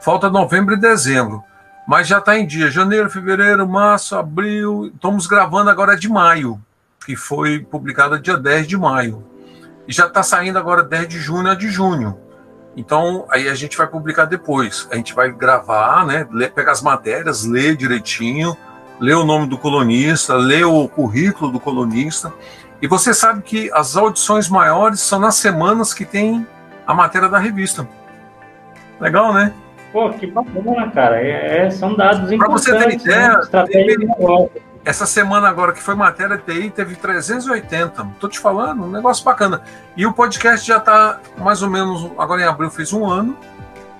Falta 0.00 0.30
novembro 0.30 0.74
e 0.74 0.80
dezembro. 0.80 1.44
Mas 1.86 2.08
já 2.08 2.18
está 2.18 2.36
em 2.36 2.46
dia. 2.46 2.70
Janeiro, 2.70 3.10
fevereiro, 3.10 3.68
março, 3.68 4.16
abril. 4.16 4.90
Estamos 4.92 5.26
gravando 5.26 5.70
agora 5.70 5.96
de 5.96 6.08
maio, 6.08 6.60
que 7.04 7.14
foi 7.14 7.60
publicada 7.60 8.18
dia 8.18 8.36
10 8.36 8.66
de 8.66 8.76
maio. 8.76 9.24
E 9.86 9.92
já 9.92 10.06
está 10.06 10.22
saindo 10.22 10.58
agora 10.58 10.82
10 10.82 11.08
de 11.08 11.20
junho 11.20 11.48
a 11.48 11.54
de 11.54 11.70
junho. 11.70 12.18
Então, 12.76 13.24
aí 13.30 13.48
a 13.48 13.54
gente 13.54 13.76
vai 13.76 13.86
publicar 13.86 14.26
depois. 14.26 14.86
A 14.92 14.96
gente 14.96 15.14
vai 15.14 15.32
gravar, 15.32 16.04
né? 16.04 16.26
Ler, 16.30 16.52
pegar 16.52 16.72
as 16.72 16.82
matérias, 16.82 17.44
ler 17.44 17.74
direitinho, 17.74 18.54
ler 19.00 19.14
o 19.14 19.24
nome 19.24 19.46
do 19.46 19.56
colunista, 19.56 20.34
ler 20.34 20.66
o 20.66 20.86
currículo 20.86 21.50
do 21.50 21.58
colunista. 21.58 22.32
E 22.80 22.86
você 22.86 23.14
sabe 23.14 23.40
que 23.42 23.70
as 23.72 23.96
audições 23.96 24.48
maiores 24.48 25.00
são 25.00 25.18
nas 25.18 25.36
semanas 25.36 25.94
que 25.94 26.04
tem 26.04 26.46
a 26.86 26.92
matéria 26.92 27.28
da 27.28 27.38
revista. 27.38 27.88
Legal, 29.00 29.32
né? 29.32 29.52
Pô, 29.92 30.10
que 30.10 30.26
bacana, 30.26 30.90
cara. 30.90 31.20
É, 31.20 31.66
é 31.66 31.70
são 31.70 31.94
dados 31.94 32.30
importantes. 32.30 32.66
Para 32.66 32.78
você 32.78 32.88
ter 32.88 32.94
ideia, 32.94 33.28
né? 33.30 33.40
Estratégia. 33.40 33.96
Essa 34.86 35.04
semana 35.04 35.48
agora 35.48 35.72
que 35.72 35.82
foi 35.82 35.96
matéria 35.96 36.38
TI 36.38 36.70
teve 36.70 36.94
380. 36.94 38.06
Tô 38.20 38.28
te 38.28 38.38
falando, 38.38 38.84
um 38.84 38.88
negócio 38.88 39.24
bacana. 39.24 39.60
E 39.96 40.06
o 40.06 40.12
podcast 40.12 40.64
já 40.64 40.76
está 40.76 41.18
mais 41.36 41.60
ou 41.60 41.68
menos, 41.68 42.08
agora 42.16 42.42
em 42.42 42.44
abril 42.44 42.70
fez 42.70 42.92
um 42.92 43.04
ano. 43.04 43.36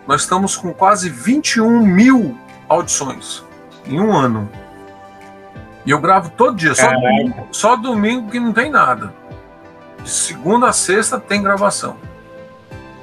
Nós 0.06 0.20
estamos 0.20 0.56
com 0.56 0.72
quase 0.72 1.10
21 1.10 1.80
mil 1.80 2.38
audições 2.68 3.44
em 3.84 3.98
um 3.98 4.16
ano. 4.16 4.48
E 5.84 5.90
eu 5.90 6.00
gravo 6.00 6.30
todo 6.30 6.56
dia, 6.56 6.72
só 6.72 6.88
domingo, 6.88 7.48
só 7.50 7.74
domingo 7.74 8.30
que 8.30 8.38
não 8.38 8.52
tem 8.52 8.70
nada. 8.70 9.12
De 10.04 10.08
segunda 10.08 10.68
a 10.68 10.72
sexta 10.72 11.18
tem 11.18 11.42
gravação. 11.42 11.96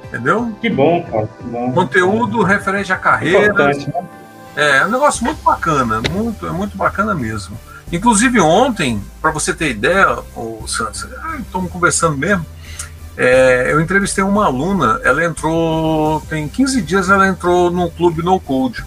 Entendeu? 0.04 0.56
Que 0.58 0.70
bom, 0.70 1.02
cara. 1.02 1.26
Que 1.26 1.42
bom. 1.44 1.70
Conteúdo 1.72 2.42
referente 2.42 2.90
à 2.94 2.96
carreira. 2.96 3.52
Né? 3.52 4.08
É, 4.56 4.78
é 4.78 4.86
um 4.86 4.90
negócio 4.90 5.22
muito 5.22 5.42
bacana, 5.42 6.00
muito, 6.10 6.46
é 6.46 6.50
muito 6.50 6.78
bacana 6.78 7.14
mesmo. 7.14 7.54
Inclusive 7.94 8.40
ontem, 8.40 9.00
para 9.22 9.30
você 9.30 9.54
ter 9.54 9.70
ideia, 9.70 10.18
o 10.34 10.66
Santos, 10.66 11.06
ah, 11.22 11.36
estamos 11.38 11.70
conversando 11.70 12.18
mesmo. 12.18 12.44
É, 13.16 13.70
eu 13.70 13.80
entrevistei 13.80 14.24
uma 14.24 14.46
aluna, 14.46 15.00
ela 15.04 15.24
entrou, 15.24 16.20
tem 16.22 16.48
15 16.48 16.82
dias 16.82 17.08
ela 17.08 17.28
entrou 17.28 17.70
no 17.70 17.88
clube 17.88 18.20
No 18.20 18.40
Code, 18.40 18.84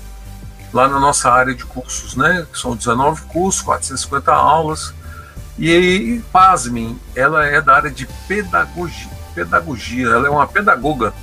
lá 0.74 0.90
na 0.90 1.00
nossa 1.00 1.32
área 1.32 1.56
de 1.56 1.64
cursos, 1.64 2.18
né? 2.18 2.46
São 2.54 2.76
19 2.76 3.22
cursos, 3.22 3.62
450 3.62 4.30
aulas. 4.34 4.94
E 5.58 5.72
aí, 5.72 6.20
pasmem, 6.30 7.00
ela 7.16 7.46
é 7.46 7.62
da 7.62 7.76
área 7.76 7.90
de 7.90 8.06
pedagogia, 8.28 9.10
pedagogia, 9.34 10.08
ela 10.08 10.28
é 10.28 10.30
uma 10.30 10.48
pedagoga 10.48 11.14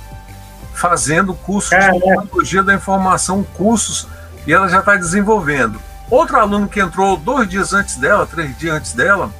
fazendo 0.73 1.35
cursos 1.35 1.69
de 1.69 1.99
pedagogia 1.99 2.63
da 2.63 2.73
informação, 2.73 3.43
cursos, 3.43 4.07
e 4.47 4.51
ela 4.51 4.67
já 4.67 4.79
está 4.79 4.95
desenvolvendo. 4.95 5.79
Outro 6.09 6.37
aluno 6.37 6.67
que 6.67 6.79
entrou 6.79 7.17
dois 7.17 7.47
dias 7.49 7.73
antes 7.73 7.97
dela, 7.97 8.25
três 8.25 8.55
dias 8.57 8.75
antes 8.75 8.93
dela, 8.93 9.31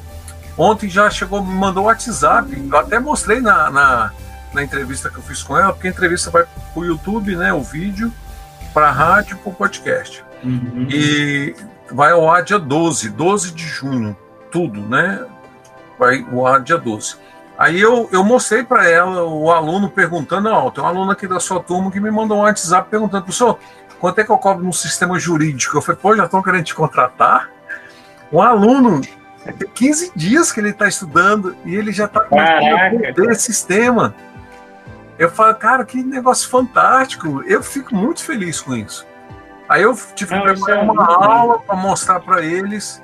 ontem 0.58 0.89
já 0.89 1.10
chegou, 1.10 1.43
me 1.43 1.54
mandou 1.54 1.86
WhatsApp. 1.86 2.51
Eu 2.71 2.78
até 2.78 2.99
mostrei 2.99 3.39
na, 3.39 3.69
na, 3.69 4.12
na, 4.54 4.63
entrevista 4.63 5.10
que 5.10 5.17
eu 5.17 5.23
fiz 5.23 5.43
com 5.43 5.58
ela, 5.58 5.73
porque 5.73 5.88
a 5.88 5.91
entrevista 5.91 6.32
vai 6.32 6.43
para 6.43 6.80
o 6.80 6.86
YouTube, 6.86 7.36
né? 7.36 7.54
O 7.54 7.62
vídeo, 7.62 8.12
para 8.73 8.89
a 8.89 8.91
rádio, 8.91 9.38
para 9.38 9.51
o 9.51 9.56
podcast. 9.56 10.23
Uhum. 10.43 10.88
E 10.89 11.56
vai 11.91 12.12
ao 12.12 12.30
ar 12.30 12.43
dia 12.43 12.60
12, 12.60 13.10
12 13.10 13.51
de 13.51 13.67
junho, 13.67 14.17
tudo, 14.51 14.82
né? 14.82 15.23
Vai 15.99 16.25
ao 16.32 16.47
ar 16.47 16.62
dia 16.62 16.78
12. 16.78 17.15
Aí 17.58 17.80
eu, 17.80 18.10
eu 18.12 18.23
mostrei 18.23 18.63
para 18.63 18.89
ela, 18.89 19.23
o 19.23 19.49
aluno 19.49 19.89
perguntando, 19.89 20.49
ó, 20.49 20.69
tem 20.69 20.84
um 20.84 20.88
aluno 20.88 21.12
aqui 21.12 21.25
da 21.25 21.39
sua 21.39 21.62
turma 21.62 21.89
que 21.89 22.01
me 22.01 22.12
mandou 22.12 22.39
um 22.39 22.41
WhatsApp 22.41 22.89
perguntando, 22.89 23.23
professor, 23.23 23.58
quanto 24.06 24.20
é 24.20 24.24
que 24.24 24.30
eu 24.30 24.38
cobro 24.38 24.63
no 24.63 24.72
sistema 24.72 25.18
jurídico? 25.18 25.76
Eu 25.76 25.82
falei, 25.82 26.00
pô, 26.00 26.15
já 26.15 26.26
estão 26.26 26.39
querendo 26.39 26.63
te 26.63 26.76
contratar? 26.76 27.50
Um 28.32 28.39
aluno, 28.39 29.02
tem 29.02 29.68
15 29.68 30.12
dias 30.15 30.52
que 30.52 30.60
ele 30.60 30.70
está 30.70 30.88
estudando 30.88 31.58
e 31.65 31.74
ele 31.74 31.91
já 31.91 32.06
está 32.06 32.20
com 32.20 32.39
esse 33.32 33.41
sistema. 33.41 34.13
Eu 35.18 35.32
falo, 35.32 35.56
cara, 35.56 35.84
que 35.84 36.04
negócio 36.04 36.48
fantástico. 36.48 37.41
Eu 37.48 37.63
fico 37.63 37.96
muito 37.96 38.24
feliz 38.24 38.62
com 38.62 38.76
isso. 38.76 39.08
Aí 39.68 39.82
eu 39.82 39.98
tive 40.13 40.36
que 40.36 40.39
preparar 40.39 40.78
é 40.78 40.82
uma 40.84 41.26
aula 41.26 41.60
para 41.62 41.76
mostrar 41.76 42.20
para 42.20 42.44
eles, 42.44 43.02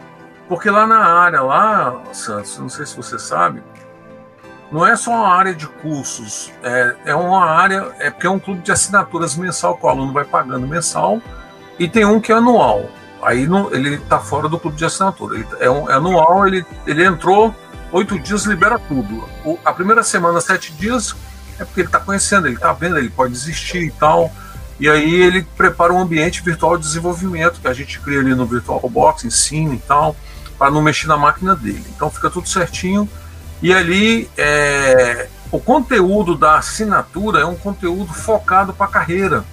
porque 0.48 0.70
lá 0.70 0.86
na 0.86 1.04
área, 1.04 1.42
lá, 1.42 2.00
Santos, 2.14 2.60
não 2.60 2.70
sei 2.70 2.86
se 2.86 2.96
você 2.96 3.18
sabe, 3.18 3.64
não 4.72 4.86
é 4.86 4.96
só 4.96 5.12
uma 5.12 5.28
área 5.28 5.54
de 5.54 5.68
cursos, 5.68 6.52
é, 6.64 6.96
é 7.08 7.16
uma 7.16 7.44
área, 7.44 7.94
é 8.00 8.10
porque 8.10 8.26
é 8.26 8.30
um 8.30 8.40
clube 8.40 8.62
de 8.62 8.72
assinaturas 8.72 9.36
mensal 9.36 9.76
que 9.76 9.86
o 9.86 9.90
aluno 9.90 10.14
vai 10.14 10.24
pagando 10.24 10.66
mensal 10.66 11.22
e 11.78 11.90
tem 11.90 12.06
um 12.06 12.22
que 12.22 12.32
é 12.32 12.36
anual. 12.36 12.90
Aí 13.22 13.46
não, 13.46 13.72
ele 13.72 13.96
está 13.96 14.20
fora 14.20 14.48
do 14.48 14.58
clube 14.58 14.78
de 14.78 14.86
assinatura. 14.86 15.36
Ele, 15.36 15.48
é, 15.60 15.70
um, 15.70 15.90
é 15.90 15.94
anual, 15.94 16.48
ele, 16.48 16.66
ele 16.88 17.06
entrou 17.06 17.54
oito 17.92 18.18
dias, 18.18 18.46
libera 18.46 18.80
tudo. 18.80 19.28
O, 19.46 19.60
a 19.64 19.74
primeira 19.74 20.04
semana, 20.04 20.40
sete 20.40 20.72
dias, 20.74 21.16
é 21.60 21.66
porque 21.66 21.82
ele 21.82 21.88
está 21.88 22.00
conhecendo, 22.00 22.48
ele 22.48 22.56
está 22.56 22.72
vendo, 22.72 22.98
ele 22.98 23.10
pode 23.10 23.34
desistir 23.34 23.84
e 23.84 23.92
tal. 23.92 24.32
E 24.80 24.90
aí 24.90 25.14
ele 25.14 25.44
prepara 25.56 25.94
um 25.94 26.00
ambiente 26.00 26.42
virtual 26.42 26.78
de 26.78 26.84
desenvolvimento 26.84 27.60
que 27.60 27.68
a 27.68 27.74
gente 27.74 28.00
cria 28.00 28.20
ali 28.20 28.34
no 28.34 28.46
Virtual 28.46 28.82
Box, 28.90 29.26
ensina 29.26 29.76
e 29.76 29.80
tal, 29.80 30.16
para 30.58 30.72
não 30.72 30.82
mexer 30.82 31.08
na 31.08 31.18
máquina 31.18 31.56
dele. 31.56 31.86
Então 31.96 32.10
fica 32.10 32.30
tudo 32.30 32.48
certinho 32.48 33.08
e 33.62 33.71
ali 33.74 34.30
é, 34.38 35.28
o 35.52 35.60
conteúdo 35.60 36.36
da 36.36 36.58
assinatura 36.58 37.41
é 37.41 37.45
um 37.45 37.56
conteúdo 37.56 38.13
focado 38.13 38.74
para 38.74 38.88
a 38.88 38.89
carreira. 38.89 39.43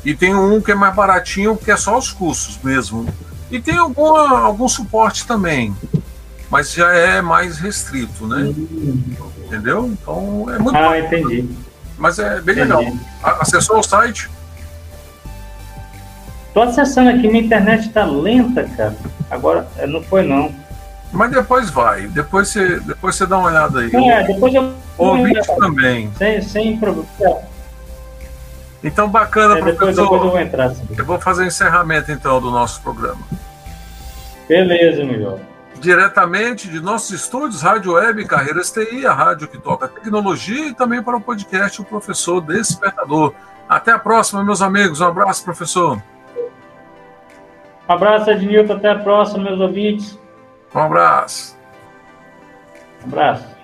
E 0.04 0.14
tem 0.14 0.34
um 0.34 0.60
que 0.60 0.70
é 0.70 0.74
mais 0.74 0.94
baratinho, 0.94 1.56
que 1.56 1.70
é 1.70 1.76
só 1.76 1.98
os 1.98 2.12
cursos 2.12 2.58
mesmo. 2.62 3.06
E 3.50 3.60
tem 3.60 3.76
alguma, 3.76 4.40
algum 4.40 4.68
suporte 4.68 5.26
também, 5.26 5.74
mas 6.50 6.72
já 6.72 6.92
é 6.92 7.20
mais 7.20 7.58
restrito, 7.58 8.26
né? 8.26 8.54
Hum. 8.56 9.02
Entendeu? 9.44 9.86
Então 9.86 10.46
é 10.50 10.58
muito. 10.58 10.76
Ah, 10.76 10.90
bom. 10.90 10.94
entendi. 10.94 11.48
Mas 11.98 12.18
é 12.18 12.40
bem 12.40 12.54
legal. 12.54 12.82
Acessou 13.22 13.80
o 13.80 13.82
site? 13.82 14.30
Tô 16.54 16.62
acessando 16.62 17.10
aqui, 17.10 17.28
minha 17.28 17.42
internet 17.42 17.90
tá 17.90 18.04
lenta, 18.04 18.64
cara. 18.76 18.96
Agora, 19.30 19.68
é, 19.76 19.86
não 19.86 20.02
foi 20.02 20.22
não. 20.22 20.54
Mas 21.12 21.30
depois 21.30 21.70
vai, 21.70 22.06
depois 22.08 22.48
você, 22.48 22.80
depois 22.80 23.16
você 23.16 23.26
dá 23.26 23.38
uma 23.38 23.48
olhada 23.48 23.80
aí. 23.80 23.94
É, 23.94 24.22
depois 24.24 24.54
eu. 24.54 24.72
Ouvinte 24.96 25.46
também. 25.58 26.10
Sem, 26.16 26.42
sem 26.42 26.76
problema. 26.76 27.08
Então, 28.82 29.08
bacana, 29.08 29.54
é, 29.54 29.56
depois, 29.56 29.76
professor. 29.76 30.02
Depois 30.02 30.22
eu 30.22 30.30
vou 30.30 30.40
entrar. 30.40 30.70
Sim. 30.70 30.88
Eu 30.96 31.04
vou 31.04 31.20
fazer 31.20 31.44
o 31.44 31.46
encerramento, 31.46 32.10
então, 32.12 32.40
do 32.40 32.50
nosso 32.50 32.80
programa. 32.80 33.20
Beleza, 34.48 35.04
Miguel 35.04 35.40
diretamente 35.76 36.68
de 36.68 36.80
nossos 36.80 37.10
estúdios, 37.10 37.62
Rádio 37.62 37.92
Web 37.92 38.24
Carreiras 38.26 38.70
TI, 38.70 39.06
a 39.06 39.12
rádio 39.12 39.48
que 39.48 39.58
toca 39.58 39.88
tecnologia, 39.88 40.68
e 40.68 40.74
também 40.74 41.02
para 41.02 41.16
o 41.16 41.20
podcast 41.20 41.80
O 41.80 41.84
Professor 41.84 42.40
Despertador. 42.40 43.34
Até 43.68 43.92
a 43.92 43.98
próxima, 43.98 44.42
meus 44.42 44.62
amigos. 44.62 45.00
Um 45.00 45.06
abraço, 45.06 45.44
professor. 45.44 46.02
Um 47.88 47.92
abraço, 47.92 48.30
Ednilton. 48.30 48.74
Até 48.74 48.90
a 48.90 48.98
próxima, 48.98 49.44
meus 49.44 49.60
ouvintes. 49.60 50.18
Um 50.74 50.80
abraço. 50.80 51.56
Um 53.04 53.08
abraço. 53.08 53.57